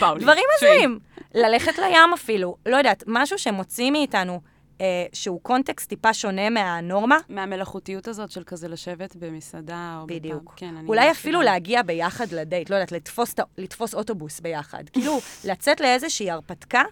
באו 0.00 0.14
לי. 0.14 0.20
דברים. 0.20 0.44
הזויים. 0.56 0.98
ללכת 1.34 1.78
לים 1.78 2.12
אפילו, 2.14 2.56
לא 2.66 2.76
יודעת, 2.76 3.04
משהו 3.06 3.38
שמוציא 3.38 3.90
מאיתנו, 3.90 4.40
אה, 4.80 5.06
שהוא 5.12 5.40
קונטקסט 5.42 5.88
טיפה 5.88 6.14
שונה 6.14 6.50
מהנורמה, 6.50 7.18
מהמלאכותיות 7.28 8.08
הזאת 8.08 8.30
של 8.30 8.44
כזה 8.44 8.68
לשבת 8.68 9.16
במסעדה 9.16 9.98
או 10.00 10.06
בפאב. 10.06 10.18
בדיוק. 10.18 10.52
כן, 10.56 10.76
אני 10.76 10.88
אולי. 10.88 11.10
אפילו 11.10 11.42
להגיע 11.42 11.82
ביחד 11.82 12.32
לדייט, 12.32 12.70
לא 12.70 12.76
יודעת, 12.76 12.92
לתפוס, 12.92 13.34
לתפוס 13.58 13.94
אוטובוס 13.94 14.40
ביחד. 14.40 14.88
כאילו, 14.92 15.18
לצאת 15.44 15.80
לאיזושהי 15.80 16.30
הרפתקה, 16.30 16.82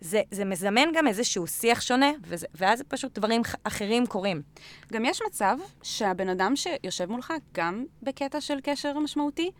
זה, 0.00 0.22
זה 0.30 0.44
מזמן 0.44 0.88
גם 0.94 1.08
איזשהו 1.08 1.46
שיח 1.46 1.80
שונה, 1.80 2.10
וזה, 2.22 2.46
ואז 2.54 2.82
פשוט 2.88 3.18
דברים 3.18 3.42
אחרים 3.64 4.06
קורים. 4.06 4.42
גם 4.92 5.04
יש 5.04 5.20
מצב 5.26 5.56
שהבן 5.82 6.28
אדם 6.28 6.56
שיושב 6.56 7.10
מולך 7.10 7.32
גם 7.54 7.84
בקטע 8.02 8.40
של 8.40 8.58
קשר 8.62 8.98
משמעותי, 8.98 9.50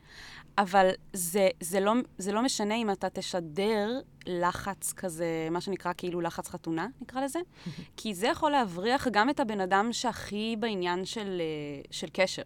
אבל 0.59 0.91
זה, 1.13 1.49
זה, 1.61 1.81
לא, 1.81 1.93
זה 2.19 2.33
לא 2.33 2.43
משנה 2.43 2.75
אם 2.75 2.91
אתה 2.91 3.11
תשדר 3.11 4.01
לחץ 4.27 4.93
כזה, 4.93 5.49
מה 5.51 5.61
שנקרא 5.61 5.93
כאילו 5.97 6.21
לחץ 6.21 6.49
חתונה, 6.49 6.87
נקרא 7.01 7.25
לזה, 7.25 7.39
כי 7.97 8.15
זה 8.15 8.27
יכול 8.27 8.51
להבריח 8.51 9.09
גם 9.09 9.31
את 9.31 9.41
הבן 9.41 9.61
אדם 9.61 9.89
שהכי 9.93 10.57
בעניין 10.59 11.05
של, 11.05 11.41
אה, 11.41 11.83
של 11.91 12.07
קשר 12.13 12.43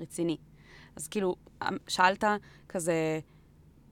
רציני. 0.00 0.36
אז 0.96 1.08
כאילו, 1.08 1.36
שאלת 1.88 2.24
כזה, 2.68 3.20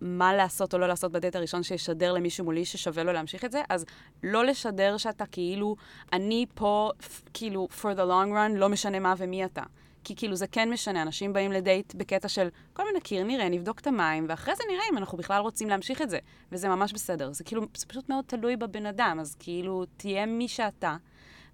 מה 0.05 0.35
לעשות 0.35 0.75
או 0.75 0.79
לא 0.79 0.89
לעשות 0.89 1.13
בדייט 1.13 1.37
הראשון 1.37 1.63
שישדר 1.63 2.13
למישהו 2.13 2.45
מולי 2.45 2.65
ששווה 2.65 3.03
לו 3.03 3.13
להמשיך 3.13 3.45
את 3.45 3.53
זה, 3.53 3.63
אז 3.69 3.85
לא 4.23 4.45
לשדר 4.45 4.97
שאתה 4.97 5.27
כאילו, 5.27 5.77
אני 6.13 6.47
פה, 6.55 6.91
כאילו, 7.35 7.69
for 7.81 7.97
the 7.97 8.09
long 8.11 8.33
run, 8.33 8.57
לא 8.57 8.69
משנה 8.69 8.99
מה 8.99 9.15
ומי 9.19 9.45
אתה. 9.45 9.63
כי 10.05 10.17
כאילו 10.17 10.37
זה 10.37 10.47
כן 10.47 10.71
משנה, 10.71 11.03
אנשים 11.03 11.33
באים 11.33 11.53
לדייט 11.53 11.95
בקטע 11.95 12.29
של 12.29 12.49
כל 12.73 12.85
מיני 12.85 13.01
קיר, 13.01 13.25
נראה, 13.25 13.49
נבדוק 13.49 13.81
את 13.81 13.87
המים, 13.87 14.27
ואחרי 14.29 14.57
זה 14.57 14.63
נראה 14.71 14.83
אם 14.93 14.99
אנחנו 14.99 15.19
בכלל 15.19 15.41
רוצים 15.43 15.69
להמשיך 15.69 16.03
את 16.03 16.11
זה. 16.11 16.19
וזה 16.53 16.69
ממש 16.69 16.93
בסדר. 16.93 17.33
זה 17.33 17.45
כאילו, 17.45 17.63
זה 17.77 17.87
פשוט 17.87 18.09
מאוד 18.09 18.25
תלוי 18.27 18.57
בבן 18.57 18.87
אדם, 18.87 19.19
אז 19.21 19.37
כאילו, 19.39 19.85
תהיה 19.97 20.27
מי 20.27 20.49
שאתה, 20.49 20.97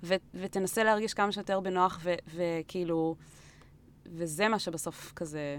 ו- 0.02 0.14
ותנסה 0.34 0.84
להרגיש 0.84 1.14
כמה 1.14 1.32
שיותר 1.32 1.60
בנוח, 1.60 1.98
ו- 2.02 2.14
וכאילו, 2.34 3.16
וזה 4.06 4.48
מה 4.48 4.58
שבסוף 4.58 5.12
כזה 5.16 5.58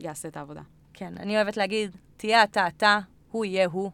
יעשה 0.00 0.28
את 0.28 0.36
העבודה. 0.36 0.62
כן, 0.94 1.14
אני 1.18 1.36
אוהבת 1.36 1.56
להגיד, 1.56 1.96
תהיה 2.16 2.44
אתה 2.44 2.66
אתה, 2.66 2.98
הוא 3.30 3.44
יהיה 3.44 3.66
הוא, 3.66 3.90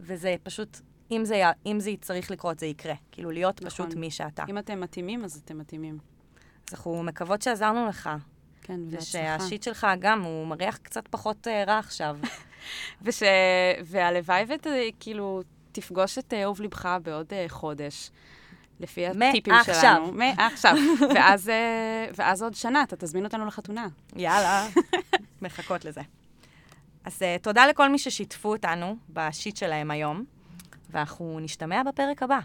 וזה 0.00 0.34
פשוט, 0.42 0.80
אם 1.10 1.24
זה, 1.24 1.42
אם 1.66 1.80
זה 1.80 1.90
צריך 2.00 2.30
לקרות, 2.30 2.58
זה 2.58 2.66
יקרה. 2.66 2.94
כאילו, 3.12 3.30
להיות 3.30 3.62
נכון. 3.62 3.70
פשוט 3.70 3.94
מי 3.94 4.10
שאתה. 4.10 4.44
אם 4.48 4.58
אתם 4.58 4.80
מתאימים, 4.80 5.24
אז 5.24 5.42
אתם 5.44 5.58
מתאימים. 5.58 5.98
אז 6.68 6.74
אנחנו 6.74 7.02
מקוות 7.02 7.42
שעזרנו 7.42 7.86
לך, 7.86 8.10
כן, 8.62 8.80
והצלחה. 8.90 9.36
ושהשיט 9.36 9.62
שלך 9.62 9.86
גם, 9.98 10.22
הוא 10.22 10.46
מריח 10.46 10.76
קצת 10.76 11.08
פחות 11.08 11.48
אה, 11.48 11.64
רע 11.66 11.78
עכשיו. 11.78 12.16
וש... 13.02 13.22
והלוואי 13.84 14.44
וכאילו 14.48 15.42
תפגוש 15.72 16.18
את 16.18 16.32
אה, 16.32 16.42
אהוב 16.42 16.60
לבך 16.60 16.96
בעוד 17.02 17.26
אה, 17.32 17.44
חודש, 17.48 18.10
לפי 18.80 19.06
הטיפים 19.06 19.54
מעכשיו. 19.54 19.74
שלנו. 19.74 20.12
מעכשיו. 20.12 20.76
ואז, 21.14 21.48
אה, 21.48 22.06
ואז 22.14 22.42
עוד 22.42 22.54
שנה 22.54 22.82
אתה 22.82 22.96
תזמין 22.96 23.24
אותנו 23.24 23.46
לחתונה. 23.46 23.86
יאללה, 24.16 24.68
מחכות 25.42 25.84
לזה. 25.84 26.00
אז 27.10 27.22
uh, 27.22 27.42
תודה 27.42 27.66
לכל 27.66 27.88
מי 27.88 27.98
ששיתפו 27.98 28.52
אותנו 28.52 28.96
בשיט 29.08 29.56
שלהם 29.56 29.90
היום, 29.90 30.24
ואנחנו 30.90 31.38
נשתמע 31.40 31.82
בפרק 31.82 32.22
הבא. 32.22 32.38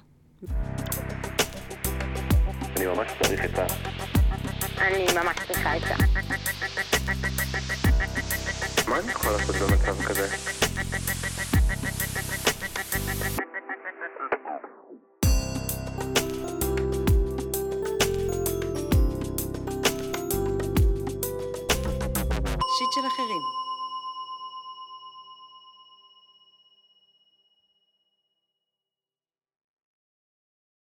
אני 2.77 2.85
ממש 2.85 3.11
צריך 3.21 3.41
עצה. 3.43 3.65
אני 4.77 5.05
ממש 5.15 5.35
צריכה 5.47 5.73
עצה. 5.73 5.95
מה 8.87 8.99
אני 8.99 9.11
יכול 9.11 9.31
לעשות 9.31 9.55
במצב 9.55 10.03
כזה? 10.03 10.64